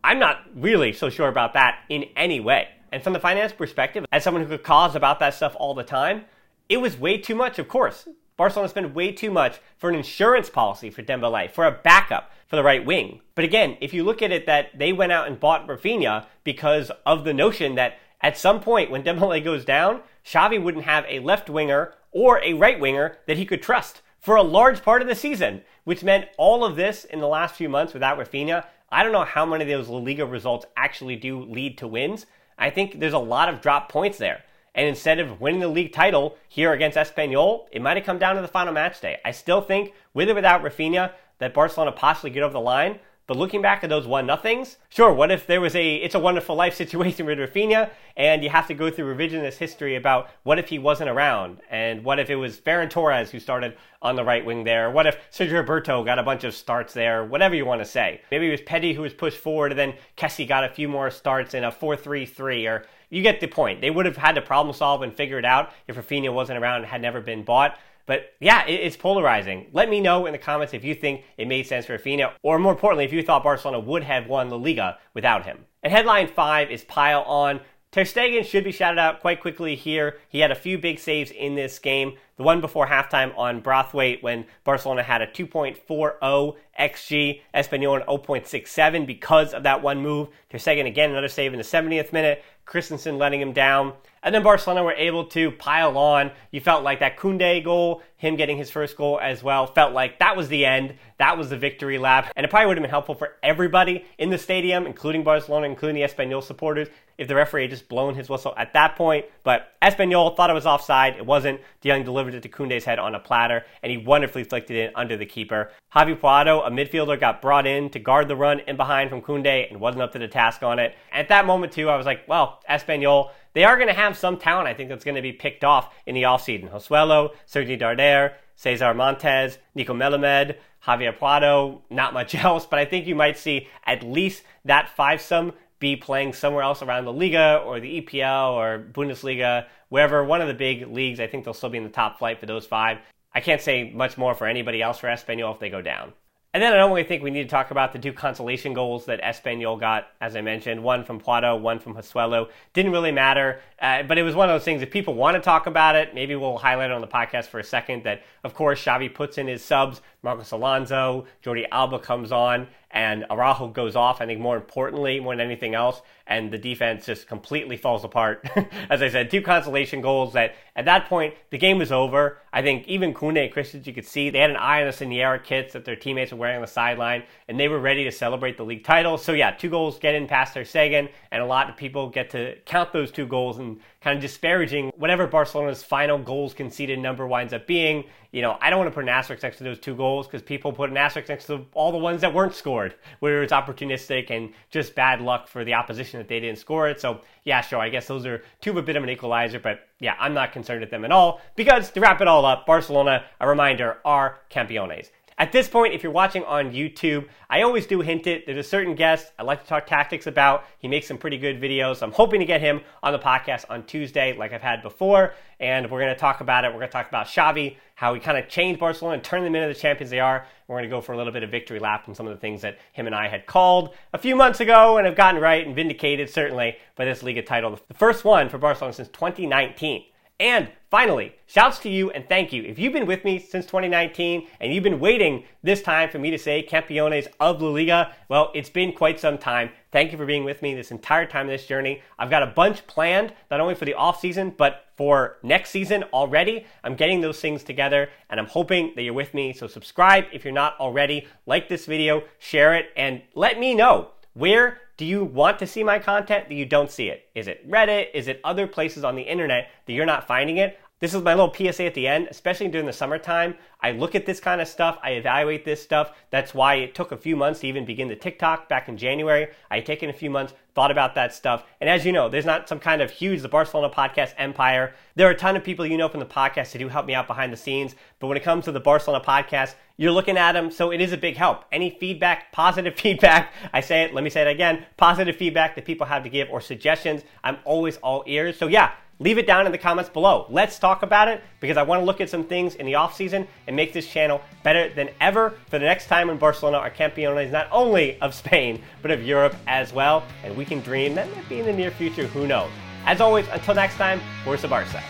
I'm 0.03 0.19
not 0.19 0.41
really 0.55 0.93
so 0.93 1.11
sure 1.11 1.29
about 1.29 1.55
that 1.55 1.81
in 1.89 2.07
any 2.17 2.41
way. 2.41 2.69
And 2.91 3.03
from 3.03 3.13
the 3.13 3.21
finance 3.21 3.53
perspective, 3.53 4.05
as 4.13 4.25
someone 4.25 4.43
who 4.43 4.49
could 4.49 4.63
cause 4.63 4.97
about 4.97 5.21
that 5.21 5.35
stuff 5.35 5.55
all 5.59 5.75
the 5.75 5.85
time, 5.85 6.25
it 6.69 6.79
was 6.79 6.99
way 6.99 7.19
too 7.19 7.35
much, 7.35 7.59
of 7.59 7.69
course. 7.69 8.09
Barcelona 8.37 8.69
spent 8.69 8.95
way 8.95 9.13
too 9.13 9.31
much 9.31 9.61
for 9.77 9.89
an 9.89 9.95
insurance 9.95 10.51
policy 10.51 10.91
for 10.91 11.03
Dembele, 11.03 11.51
for 11.51 11.65
a 11.65 11.71
backup 11.71 12.33
for 12.49 12.57
the 12.57 12.65
right 12.65 12.85
wing. 12.85 13.21
But 13.37 13.45
again, 13.45 13.77
if 13.81 13.95
you 13.95 14.03
look 14.03 14.23
at 14.23 14.33
it 14.33 14.47
that 14.47 14.77
they 14.77 14.93
went 14.93 15.13
out 15.13 15.29
and 15.29 15.39
bought 15.39 15.69
Raphinha 15.69 16.27
because 16.43 16.91
of 17.07 17.23
the 17.25 17.33
notion 17.33 17.77
that 17.77 17.99
at 18.21 18.37
some 18.37 18.61
point 18.61 18.91
when 18.91 19.03
Dembele 19.05 19.43
goes 19.45 19.65
down, 19.65 20.01
Xavi 20.27 20.61
wouldn't 20.61 20.85
have 20.85 21.05
a 21.09 21.21
left 21.21 21.49
winger 21.49 21.95
or 22.11 22.41
a 22.43 22.55
right 22.55 22.81
winger 22.81 23.19
that 23.27 23.37
he 23.37 23.47
could 23.47 23.63
trust 23.63 24.03
for 24.19 24.35
a 24.35 24.43
large 24.43 24.83
part 24.83 25.03
of 25.03 25.07
the 25.07 25.15
season, 25.15 25.63
which 25.85 26.03
meant 26.03 26.29
all 26.37 26.65
of 26.65 26.77
this 26.77 27.05
in 27.05 27.21
the 27.21 27.29
last 27.29 27.55
few 27.55 27.69
months 27.69 27.93
without 27.93 28.19
Raphinha. 28.19 28.65
I 28.91 29.03
don't 29.03 29.13
know 29.13 29.25
how 29.25 29.47
many 29.47 29.63
of 29.65 29.69
those 29.69 29.89
La 29.89 29.99
Liga 29.99 30.27
results 30.27 30.67
actually 30.77 31.17
do 31.17 31.43
lead 31.43 31.79
to 31.79 31.87
wins. 31.87 32.27
I 32.59 32.71
think 32.71 32.99
there's 32.99 33.13
a 33.13 33.19
lot 33.19 33.49
of 33.49 33.61
drop 33.61 33.91
points 33.91 34.19
there. 34.19 34.43
And 34.75 34.89
instead 34.89 35.21
of 35.21 35.41
winning 35.41 35.61
the 35.61 35.69
league 35.69 35.93
title 35.93 36.37
here 36.49 36.73
against 36.73 36.97
Espanyol, 36.97 37.67
it 37.71 37.81
might 37.81 37.97
have 37.97 38.07
come 38.07 38.19
down 38.19 38.37
to 38.37 38.43
the 38.43 38.49
final 38.49 38.73
match 38.73 39.01
day. 39.01 39.21
I 39.25 39.31
still 39.31 39.61
think, 39.61 39.93
with 40.13 40.29
or 40.29 40.35
without 40.35 40.63
Raphinha, 40.63 41.13
that 41.39 41.55
Barcelona 41.55 41.93
possibly 41.93 42.31
get 42.31 42.43
over 42.43 42.53
the 42.53 42.61
line. 42.61 42.99
But 43.27 43.39
looking 43.39 43.63
back 43.63 43.83
at 43.83 43.89
those 43.89 44.07
one 44.07 44.27
nothings, 44.27 44.77
sure, 44.91 45.13
what 45.13 45.31
if 45.31 45.47
there 45.47 45.61
was 45.61 45.75
a 45.75 45.95
it's 45.97 46.15
a 46.15 46.19
wonderful 46.19 46.55
life 46.55 46.75
situation 46.75 47.25
with 47.25 47.39
Raphinha 47.39 47.91
and 48.19 48.45
you 48.45 48.51
have 48.51 48.67
to 48.67 48.75
go 48.75 48.91
through 48.91 49.15
revisionist 49.15 49.55
history 49.55 49.97
about 49.97 50.29
what 50.43 50.59
if 50.59 50.69
he 50.69 50.79
wasn't 50.79 51.09
around 51.09 51.61
and 51.71 52.05
what 52.05 52.19
if 52.19 52.29
it 52.29 52.37
was 52.37 52.59
Ferran 52.59 52.91
Torres 52.91 53.31
who 53.31 53.41
started 53.41 53.79
on 54.03 54.17
the 54.17 54.25
right 54.25 54.45
wing 54.45 54.65
there? 54.65 54.91
What 54.91 55.07
if 55.07 55.17
Sergio 55.33 55.55
Roberto 55.55 56.05
got 56.05 56.19
a 56.19 56.23
bunch 56.23 56.45
of 56.45 56.55
starts 56.55 56.93
there? 56.93 57.25
Whatever 57.25 57.55
you 57.55 57.65
want 57.65 57.81
to 57.81 57.87
say. 57.87 58.21
Maybe 58.31 58.49
it 58.49 58.51
was 58.51 58.61
Pedri 58.61 58.95
who 58.95 59.03
was 59.03 59.15
pushed 59.15 59.39
forward 59.39 59.73
and 59.73 59.79
then 59.79 59.95
Kessie 60.19 60.47
got 60.47 60.65
a 60.65 60.69
few 60.69 60.89
more 60.89 61.11
starts 61.11 61.55
in 61.55 61.65
a 61.65 61.73
4-3-3 61.73 62.69
or 62.69 62.85
you 63.09 63.23
get 63.23 63.41
the 63.41 63.47
point. 63.47 63.81
They 63.81 63.91
would 63.91 64.05
have 64.05 64.19
had 64.19 64.35
to 64.35 64.43
problem 64.43 64.75
solve 64.75 65.01
and 65.01 65.15
figure 65.15 65.39
it 65.39 65.47
out 65.47 65.73
if 65.89 65.97
Raphinha 65.97 66.33
wasn't 66.33 66.59
around 66.59 66.83
and 66.83 66.87
had 66.87 67.01
never 67.01 67.23
been 67.23 67.43
bought. 67.43 67.79
But 68.07 68.35
yeah, 68.41 68.67
it's 68.67 68.97
polarizing. 68.97 69.69
Let 69.73 69.89
me 69.89 70.01
know 70.01 70.27
in 70.27 70.33
the 70.33 70.39
comments 70.39 70.75
if 70.75 70.85
you 70.85 70.95
think 70.95 71.25
it 71.39 71.49
made 71.49 71.67
sense 71.67 71.87
for 71.87 71.97
Raphinha, 71.97 72.33
or 72.43 72.59
more 72.59 72.73
importantly, 72.73 73.05
if 73.05 73.13
you 73.13 73.23
thought 73.23 73.43
Barcelona 73.43 73.81
would 73.81 74.05
have 74.05 74.27
won 74.27 74.51
La 74.51 74.57
Liga 74.57 74.99
without 75.15 75.45
him. 75.45 75.65
And 75.83 75.93
headline 75.93 76.29
five 76.29 76.71
is 76.71 76.85
pile 76.85 77.23
on. 77.23 77.61
Ter 77.95 78.03
Stegen 78.03 78.45
should 78.45 78.65
be 78.65 78.73
shouted 78.73 78.99
out 78.99 79.21
quite 79.21 79.41
quickly 79.41 79.77
here. 79.77 80.19
He 80.29 80.41
had 80.41 80.51
a 80.51 80.57
few 80.57 80.79
big 80.79 80.99
saves 80.99 81.31
in 81.31 81.55
this 81.55 81.79
game. 81.79 82.15
The 82.37 82.43
one 82.43 82.61
before 82.61 82.89
halftime 82.89 83.33
on 83.39 83.61
Braithwaite 83.61 84.21
when 84.21 84.47
Barcelona 84.65 85.05
had 85.05 85.23
a 85.23 85.29
2.40 85.29 86.57
XG, 86.81 87.41
Espanyol 87.55 88.01
an 88.01 88.07
0.67 88.09 89.07
because 89.07 89.55
of 89.55 89.63
that 89.63 89.81
one 89.81 90.01
move. 90.01 90.29
Ter 90.51 90.59
Stegen 90.59 90.89
again 90.89 91.11
another 91.11 91.29
save 91.29 91.53
in 91.53 91.59
the 91.59 91.65
70th 91.65 92.13
minute. 92.13 92.43
Christensen 92.65 93.17
letting 93.17 93.41
him 93.41 93.53
down. 93.53 93.93
And 94.25 94.35
then 94.35 94.43
Barcelona 94.43 94.83
were 94.83 94.95
able 94.95 95.27
to 95.27 95.51
pile 95.53 95.99
on. 95.99 96.33
You 96.51 96.61
felt 96.61 96.83
like 96.83 97.01
that 97.01 97.19
Koundé 97.19 97.63
goal, 97.63 98.03
him 98.17 98.37
getting 98.37 98.57
his 98.57 98.71
first 98.71 98.97
goal 98.97 99.21
as 99.23 99.43
well, 99.43 99.67
felt 99.67 99.93
like 99.93 100.19
that 100.19 100.35
was 100.35 100.49
the 100.49 100.65
end. 100.65 100.95
That 101.19 101.37
was 101.37 101.51
the 101.51 101.59
victory 101.59 101.99
lap. 101.99 102.33
And 102.35 102.45
it 102.45 102.49
probably 102.49 102.69
would 102.69 102.79
have 102.79 102.83
been 102.83 102.91
helpful 102.91 103.15
for 103.15 103.35
everybody 103.43 104.07
in 104.17 104.31
the 104.31 104.39
stadium, 104.39 104.87
including 104.87 105.25
Barcelona, 105.25 105.67
including 105.67 106.03
the 106.03 106.09
Espanyol 106.09 106.43
supporters, 106.43 106.89
if 107.19 107.29
the 107.29 107.35
referee 107.35 107.63
had 107.63 107.71
just 107.71 107.89
blown 107.89 108.15
his 108.15 108.31
whistle 108.31 108.55
at 108.57 108.73
that 108.73 108.97
point. 108.97 109.27
But 109.43 109.75
Espanyol 109.83 110.35
thought 110.37 110.49
it 110.49 110.55
was 110.55 110.67
offside. 110.67 111.17
It 111.17 111.27
wasn't. 111.27 111.61
De 111.83 111.91
Jong 111.91 112.03
delivered 112.03 112.35
it 112.35 112.43
to 112.45 112.49
Koundé's 112.49 112.85
head 112.85 112.99
on 112.99 113.15
a 113.15 113.21
platter, 113.21 113.67
and 113.83 113.93
he 113.93 113.99
wonderfully 113.99 114.43
flicked 114.43 114.71
it 114.71 114.89
in 114.89 114.91
under 114.97 115.19
the 115.19 115.27
keeper. 115.27 115.71
Javi 115.95 116.19
Puado, 116.19 116.67
a 116.67 116.71
midfielder, 116.71 117.21
got 117.21 117.43
brought 117.43 117.67
in 117.67 117.91
to 117.91 117.99
guard 117.99 118.29
the 118.29 118.37
run 118.37 118.61
in 118.61 118.77
behind 118.77 119.11
from 119.11 119.21
Koundé 119.21 119.71
and 119.71 119.81
wasn't 119.81 120.03
up 120.03 120.13
to 120.13 120.19
the 120.19 120.29
task 120.29 120.63
on 120.63 120.79
it. 120.79 120.97
At 121.13 121.29
that 121.29 121.47
moment, 121.47 121.73
too, 121.73 121.91
I 121.91 121.97
was 121.97 122.07
like, 122.07 122.27
well, 122.27 122.61
Espanyol, 122.69 123.31
they 123.55 123.65
are 123.65 123.77
going 123.77 123.89
to 123.89 123.95
have 123.95 124.19
some 124.19 124.37
talent, 124.37 124.69
I 124.69 124.75
think, 124.75 124.89
that's 124.89 125.05
going 125.05 125.15
to 125.15 125.23
be 125.23 125.33
picked 125.33 125.65
off 125.65 125.95
in 126.07 126.15
the 126.15 126.23
offseason. 126.25 126.71
Joselu, 126.71 127.33
Sergi 127.47 127.79
Darder, 127.79 128.35
Cesar 128.57 128.95
Montes, 128.95 129.59
Nico 129.75 129.95
Melamed, 129.95 130.57
Javier 130.85 131.17
Puado, 131.17 131.81
not 131.89 132.13
much 132.13 132.35
else, 132.45 132.67
but 132.67 132.79
I 132.79 132.85
think 132.85 133.07
you 133.07 133.15
might 133.15 133.39
see 133.39 133.69
at 133.85 134.03
least 134.03 134.43
that 134.65 134.91
five-some 134.91 135.53
be 135.79 135.97
playing 135.97 136.33
somewhere 136.33 136.63
else 136.63 136.83
around 136.83 137.05
the 137.05 137.13
Liga 137.13 137.63
or 137.65 137.81
the 137.81 138.01
EPL 138.01 138.53
or 138.53 138.85
Bundesliga, 138.93 139.67
wherever, 139.89 140.25
one 140.25 140.41
of 140.41 140.49
the 140.49 140.55
big 140.55 140.89
leagues. 140.89 141.21
I 141.21 141.27
think 141.27 141.45
they'll 141.45 141.55
still 141.55 141.71
be 141.71 141.79
in 141.79 141.85
the 141.85 141.91
top 141.91 142.19
flight 142.19 142.41
for 142.41 142.47
those 142.47 142.67
five. 142.67 142.99
I 143.35 143.41
can't 143.41 143.61
say 143.61 143.91
much 143.93 144.17
more 144.17 144.35
for 144.35 144.47
anybody 144.47 144.81
else 144.81 144.99
for 144.99 145.09
Espanyol 145.09 145.55
if 145.55 145.61
they 145.61 145.71
go 145.71 145.83
down. 145.83 146.13
And 146.55 146.63
then 146.63 146.73
I 146.73 146.77
don't 146.77 146.91
really 146.91 147.03
think 147.03 147.25
we 147.25 147.33
need 147.33 147.43
to 147.43 147.49
talk 147.49 147.73
about 147.73 147.93
the 147.93 147.99
two 147.99 148.13
consolation 148.13 148.75
goals 148.75 149.07
that 149.07 149.21
Espanyol 149.21 149.81
got, 149.81 150.07
as 150.21 150.37
I 150.37 150.41
mentioned, 150.41 150.85
one 150.85 151.05
from 151.05 151.21
Puado, 151.21 151.61
one 151.61 151.81
from 151.81 151.95
Joselu. 151.95 152.49
Didn't 152.75 152.93
really 152.93 153.11
matter, 153.11 153.61
uh, 153.83 154.05
but 154.05 154.19
it 154.19 154.23
was 154.23 154.37
one 154.37 154.49
of 154.49 154.55
those 154.55 154.65
things, 154.65 154.81
if 154.81 154.93
people 154.93 155.15
want 155.15 155.35
to 155.35 155.41
talk 155.41 155.67
about 155.67 155.97
it, 155.97 156.15
maybe 156.15 156.37
we'll 156.37 156.57
highlight 156.57 156.91
it 156.91 156.95
on 156.95 157.01
the 157.01 157.09
podcast 157.09 157.47
for 157.47 157.59
a 157.59 157.65
second, 157.65 158.05
that, 158.05 158.23
of 158.45 158.55
course, 158.55 158.85
Xavi 158.85 159.13
puts 159.13 159.37
in 159.37 159.49
his 159.49 159.65
subs, 159.65 160.01
Marcos 160.25 160.51
Alonso, 160.53 161.27
Jordi 161.45 161.67
Alba 161.71 161.99
comes 161.99 162.33
on, 162.33 162.67
and 162.91 163.27
Araujo 163.29 163.69
goes 163.69 163.95
off, 163.95 164.21
I 164.21 164.27
think 164.27 164.41
more 164.41 164.57
importantly, 164.57 165.21
more 165.21 165.35
than 165.37 165.45
anything 165.45 165.75
else, 165.75 166.01
and 166.27 166.51
the 166.51 166.59
defense 166.59 167.05
just 167.05 167.27
completely 167.27 167.77
falls 167.77 168.05
apart. 168.05 168.49
As 168.91 169.03
I 169.03 169.09
said, 169.11 169.31
two 169.31 169.43
consolation 169.43 170.01
goals 170.01 170.33
that 170.33 170.55
at 170.77 170.87
that 170.87 171.09
point, 171.09 171.35
the 171.51 171.59
game 171.59 171.79
was 171.79 171.93
over. 171.93 172.39
I 172.53 172.63
think 172.63 172.87
even 172.87 173.13
Koundé 173.13 173.45
and 173.45 173.53
Christensen, 173.53 173.85
you 173.85 173.93
could 173.93 174.07
see 174.07 174.31
they 174.31 174.39
had 174.39 174.51
an 174.51 174.57
eye 174.57 174.81
on 174.81 174.87
the 174.87 174.93
Senyera 174.93 175.43
kits 175.43 175.73
that 175.75 175.85
their 175.85 175.97
teammates 175.97 176.33
were 176.33 176.39
wearing 176.39 176.57
on 176.57 176.63
the 176.63 176.69
sideline, 176.69 177.25
and 177.49 177.59
they 177.59 177.69
were 177.69 177.81
ready 177.81 178.05
to 178.05 178.13
celebrate 178.13 178.57
the 178.57 178.65
league 178.65 178.85
title. 178.85 179.19
So 179.19 179.33
yeah, 179.33 179.51
two 179.51 179.69
goals 179.69 179.99
get 179.99 180.15
in 180.15 180.27
past 180.27 180.55
Ter 180.55 180.63
Stegen, 180.63 181.11
and 181.33 181.43
a 181.43 181.47
lot 181.47 181.69
of 181.69 181.77
people 181.77 182.09
get 182.09 182.31
to 182.31 182.57
count 182.65 182.93
those 182.93 183.11
two 183.11 183.27
goals 183.27 183.59
and 183.59 183.81
kind 184.05 184.19
of 184.19 184.21
disparaging 184.21 184.93
whatever 184.99 185.27
Barcelona's 185.27 185.83
final 185.83 186.19
goals 186.19 186.53
conceded 186.53 186.99
number 186.99 187.27
winds 187.27 187.55
up 187.55 187.67
being. 187.67 188.05
You 188.33 188.43
know, 188.43 188.59
I 188.61 188.69
don't 188.69 188.79
want 188.79 188.91
to 188.91 188.95
put 188.95 189.03
an 189.03 189.09
asterisk 189.09 189.43
next 189.43 189.57
to 189.59 189.65
those 189.65 189.79
two 189.79 189.97
goals 189.97 190.27
because 190.27 190.43
people 190.43 190.73
put 190.73 190.91
an 190.91 190.99
asterisk 190.99 191.31
next 191.31 191.47
to 191.47 191.65
all 191.73 191.91
the 191.91 191.97
ones 191.97 192.21
that 192.21 192.35
weren't 192.35 192.55
scored, 192.55 192.97
where 193.21 193.43
it's 193.43 193.53
opportunistic 193.53 194.31
and 194.31 194.53
just 194.71 194.95
bad 194.95 195.23
luck 195.23 195.49
for 195.49 195.65
the 195.65 195.73
opposition 195.73 196.19
that 196.19 196.29
they 196.29 196.39
didn't 196.39 196.59
score 196.59 196.87
it. 196.87 197.01
So, 197.01 197.23
yeah, 197.45 197.63
sure, 197.63 197.79
I 197.79 197.89
guess 197.89 198.07
those 198.07 198.27
are 198.27 198.43
two 198.61 198.73
of 198.73 198.77
a 198.77 198.83
bit 198.83 198.97
of 198.97 199.03
an 199.03 199.09
equalizer, 199.09 199.59
but 199.59 199.89
yeah, 200.01 200.17
I'm 200.21 200.35
not 200.35 200.53
concerned 200.53 200.83
with 200.83 200.91
them 200.91 201.07
at 201.07 201.11
all 201.11 201.41
because 201.57 201.91
to 201.93 202.01
wrap 202.01 202.21
it 202.21 202.29
all 202.29 202.45
up, 202.45 202.67
Barcelona, 202.67 203.25
a 203.41 203.49
reminder, 203.49 204.01
are 204.05 204.41
campeones. 204.51 205.09
At 205.37 205.51
this 205.51 205.69
point, 205.69 205.95
if 205.95 206.05
you're 206.05 206.13
watching 206.13 206.45
on 206.45 206.71
YouTube, 206.71 207.27
I 207.51 207.63
always 207.63 207.87
do 207.87 208.01
hint 208.01 208.29
it. 208.29 208.47
There's 208.47 208.65
a 208.65 208.69
certain 208.69 208.95
guest 208.95 209.33
I 209.37 209.43
like 209.43 209.63
to 209.63 209.69
talk 209.69 209.85
tactics 209.85 210.29
about. 210.29 210.65
He 210.79 210.87
makes 210.87 211.09
some 211.09 211.19
pretty 211.19 211.39
good 211.39 211.61
videos. 211.61 212.03
I'm 212.03 212.13
hoping 212.13 212.39
to 212.39 212.47
get 212.47 212.61
him 212.61 212.83
on 213.03 213.13
the 213.13 213.19
podcast 213.19 213.65
on 213.69 213.85
Tuesday, 213.85 214.37
like 214.37 214.53
I've 214.53 214.63
had 214.63 214.81
before. 214.81 215.35
And 215.59 215.91
we're 215.91 216.01
going 216.01 216.15
to 216.15 216.19
talk 216.19 216.41
about 216.41 216.65
it. 216.65 216.69
We're 216.69 216.79
going 216.79 216.89
to 216.89 216.93
talk 216.93 217.09
about 217.09 217.27
Xavi, 217.27 217.77
how 217.97 218.15
he 218.15 218.21
kind 218.21 218.39
of 218.39 218.49
changed 218.49 218.79
Barcelona 218.79 219.15
and 219.15 219.25
turned 219.25 219.45
them 219.45 219.57
into 219.57 219.67
the 219.67 219.79
champions 219.79 220.11
they 220.11 220.21
are. 220.21 220.47
We're 220.69 220.77
going 220.77 220.89
to 220.89 220.97
go 220.97 221.01
for 221.01 221.15
a 221.15 221.17
little 221.17 221.33
bit 221.33 221.43
of 221.43 221.51
victory 221.51 221.81
lap 221.81 222.05
on 222.09 222.15
some 222.15 222.29
of 222.29 222.33
the 222.33 222.41
things 222.41 222.63
that 222.63 222.79
him 222.93 223.07
and 223.07 223.15
I 223.15 223.27
had 223.27 223.47
called 223.47 223.93
a 224.13 224.19
few 224.19 224.37
months 224.37 224.61
ago 224.61 224.99
and 224.99 225.07
have 225.07 225.17
gotten 225.17 225.41
right 225.41 225.67
and 225.67 225.75
vindicated, 225.75 226.31
certainly, 226.31 226.77
by 226.95 227.05
this 227.05 227.25
Liga 227.25 227.43
title. 227.43 227.77
The 227.89 227.95
first 227.95 228.25
one 228.25 228.49
for 228.49 228.59
Barcelona 228.59 228.95
since 228.95 229.09
2019. 229.09 230.05
And 230.41 230.69
finally, 230.91 231.37
shouts 231.47 231.79
to 231.81 231.89
you 231.89 232.11
and 232.11 232.29
thank 232.29 232.53
you. 232.53 232.65
If 232.65 232.77
you've 232.77 232.93
been 232.93 233.07
with 233.07 233.25
me 233.25 233.39
since 233.39 233.67
2019 233.67 234.49
and 234.59 234.75
you've 234.75 234.83
been 234.83 234.99
waiting 234.99 235.45
this 235.63 235.81
time 235.81 236.11
for 236.11 236.19
me 236.19 236.31
to 236.33 236.39
say 236.39 236.67
Campeones 236.69 237.29
of 237.39 237.63
La 237.63 237.69
Liga, 237.69 238.13
well, 238.29 238.51
it's 238.53 238.69
been 238.69 238.93
quite 238.93 239.21
some 239.21 239.39
time. 239.39 239.71
Thank 239.93 240.11
you 240.11 240.19
for 240.19 240.27
being 240.27 240.43
with 240.43 240.61
me 240.61 240.75
this 240.75 240.91
entire 240.91 241.25
time 241.25 241.47
of 241.47 241.53
this 241.53 241.67
journey. 241.67 242.03
I've 242.19 242.31
got 242.31 242.43
a 242.43 242.49
bunch 242.49 242.85
planned, 242.89 243.33
not 243.49 243.61
only 243.61 243.77
for 243.77 243.85
the 243.85 243.95
off 243.95 244.19
season, 244.19 244.53
but 244.57 244.87
for 244.97 245.37
next 245.45 245.71
season 245.71 246.03
already. 246.13 246.67
I'm 246.83 246.97
getting 246.97 247.21
those 247.21 247.41
things 247.41 247.63
together 247.63 248.09
and 248.29 248.41
I'm 248.41 248.47
hoping 248.47 248.93
that 248.97 249.03
you're 249.03 249.15
with 249.15 249.35
me. 249.35 249.53
So 249.53 249.69
subscribe 249.69 250.25
if 250.33 250.45
you're 250.45 250.53
not 250.53 250.79
already, 250.81 251.29
like 251.47 251.69
this 251.69 251.87
video, 251.87 252.25
share 252.41 252.75
it, 252.75 252.87
and 252.97 253.23
let 253.37 253.61
me 253.61 253.73
know 253.75 254.11
where 254.33 254.81
do 254.97 255.05
you 255.05 255.25
want 255.25 255.59
to 255.59 255.67
see 255.67 255.83
my 255.83 255.99
content 255.99 256.49
that 256.49 256.55
you 256.55 256.67
don't 256.67 256.91
see 256.91 257.09
it? 257.09 257.29
Is 257.35 257.49
it 257.49 257.69
Reddit? 257.69 258.09
Is 258.15 258.29
it 258.29 258.41
other 258.45 258.67
places 258.67 259.03
on 259.03 259.17
the 259.17 259.23
internet 259.23 259.69
that 259.87 259.93
you're 259.93 260.07
not 260.07 260.27
finding 260.27 260.59
it? 260.59 260.79
This 261.01 261.13
is 261.13 261.23
my 261.23 261.35
little 261.35 261.53
PSA 261.53 261.87
at 261.87 261.95
the 261.95 262.07
end, 262.07 262.29
especially 262.31 262.69
during 262.69 262.87
the 262.87 262.93
summertime. 262.93 263.57
I 263.81 263.91
look 263.91 264.15
at 264.15 264.27
this 264.27 264.39
kind 264.39 264.61
of 264.61 264.69
stuff, 264.69 264.97
I 265.03 265.11
evaluate 265.11 265.65
this 265.65 265.83
stuff. 265.83 266.13
That's 266.31 266.55
why 266.55 266.77
it 266.77 266.95
took 266.95 267.11
a 267.11 267.17
few 267.17 267.35
months 267.35 267.61
to 267.61 267.67
even 267.67 267.85
begin 267.85 268.07
the 268.07 268.15
TikTok 268.15 268.69
back 268.69 268.89
in 268.89 268.97
January. 268.97 269.49
I 269.73 269.77
had 269.77 269.87
taken 269.87 270.09
a 270.09 270.13
few 270.13 270.31
months, 270.31 270.55
thought 270.73 270.93
about 270.93 271.17
that 271.17 271.35
stuff. 271.35 271.65
And 271.81 271.91
as 271.91 272.07
you 272.07 272.13
know, 272.13 272.29
there's 272.29 272.47
not 272.47 272.69
some 272.69 272.79
kind 272.79 273.03
of 273.03 273.11
huge 273.11 273.43
the 273.43 273.49
Barcelona 273.49 273.93
podcast 273.93 274.35
empire. 274.39 274.95
There 275.17 275.27
are 275.27 275.33
a 275.33 275.37
ton 275.37 275.57
of 275.57 275.65
people 275.65 275.85
you 275.85 275.97
know 275.97 276.09
from 276.09 276.21
the 276.21 276.27
podcast 276.27 276.73
who 276.73 276.79
do 276.79 276.89
help 276.89 277.07
me 277.07 277.15
out 277.15 277.27
behind 277.27 277.53
the 277.53 277.57
scenes. 277.57 277.97
But 278.21 278.29
when 278.29 278.37
it 278.37 278.45
comes 278.45 278.65
to 278.67 278.73
the 278.73 278.81
Barcelona 278.81 279.23
podcast, 279.23 279.75
you're 279.97 280.13
looking 280.13 280.37
at 280.37 280.53
them, 280.53 280.71
so 280.71 280.91
it 280.91 281.01
is 281.01 281.13
a 281.13 281.17
big 281.17 281.37
help. 281.37 281.65
Any 281.71 281.91
feedback, 281.91 282.53
positive 282.53 282.95
feedback, 282.95 283.53
I 283.73 283.81
say 283.81 284.05
it, 284.05 284.15
let 284.15 284.25
me 284.25 284.31
say 284.31 284.43
it 284.43 284.49
again, 284.49 284.87
positive 284.97 285.37
feedback 285.37 285.75
that 285.75 285.85
people 285.85 286.07
have 286.07 286.23
to 286.23 286.29
give 286.29 286.49
or 286.51 286.61
suggestions, 286.61 287.23
I'm 287.43 287.59
always 287.65 287.97
all 287.99 288.25
ears. 288.27 288.57
So 288.57 288.69
yeah, 288.69 288.93
leave 289.19 289.39
it 289.39 289.47
down 289.47 289.67
in 289.67 289.73
the 289.73 289.79
comments 289.79 290.11
below. 290.11 290.47
Let's 290.51 290.79
talk 290.79 291.03
about 291.03 291.29
it 291.29 291.43
because 291.61 291.77
I 291.77 291.83
want 291.83 292.01
to 292.01 292.05
look 292.05 292.21
at 292.21 292.29
some 292.29 292.45
things 292.45 292.75
in 292.75 292.87
the 292.87 292.95
off 292.97 293.15
season 293.15 293.47
and 293.67 293.77
make 293.77 293.93
this 293.93 294.07
channel 294.07 294.41
better 294.63 294.93
than 294.93 295.11
ever 295.21 295.55
for 295.69 295.79
the 295.79 295.85
next 295.85 296.07
time 296.07 296.29
when 296.29 296.37
Barcelona 296.37 296.79
are 296.79 296.91
campeones 296.91 297.51
not 297.51 297.69
only 297.71 298.21
of 298.21 298.35
Spain 298.35 298.83
but 299.03 299.11
of 299.11 299.23
Europe 299.23 299.55
as 299.67 299.93
well. 299.93 300.25
And 300.43 300.57
we 300.57 300.65
can 300.65 300.81
dream 300.81 301.15
that 301.15 301.31
might 301.35 301.49
be 301.49 301.61
in 301.61 301.67
the 301.67 301.73
near 301.73 301.91
future. 301.91 302.27
Who 302.27 302.47
knows? 302.47 302.71
As 303.07 303.21
always, 303.21 303.47
until 303.49 303.75
next 303.75 303.97
time, 303.97 304.21
Forza 304.45 304.67
Barca. 304.67 305.03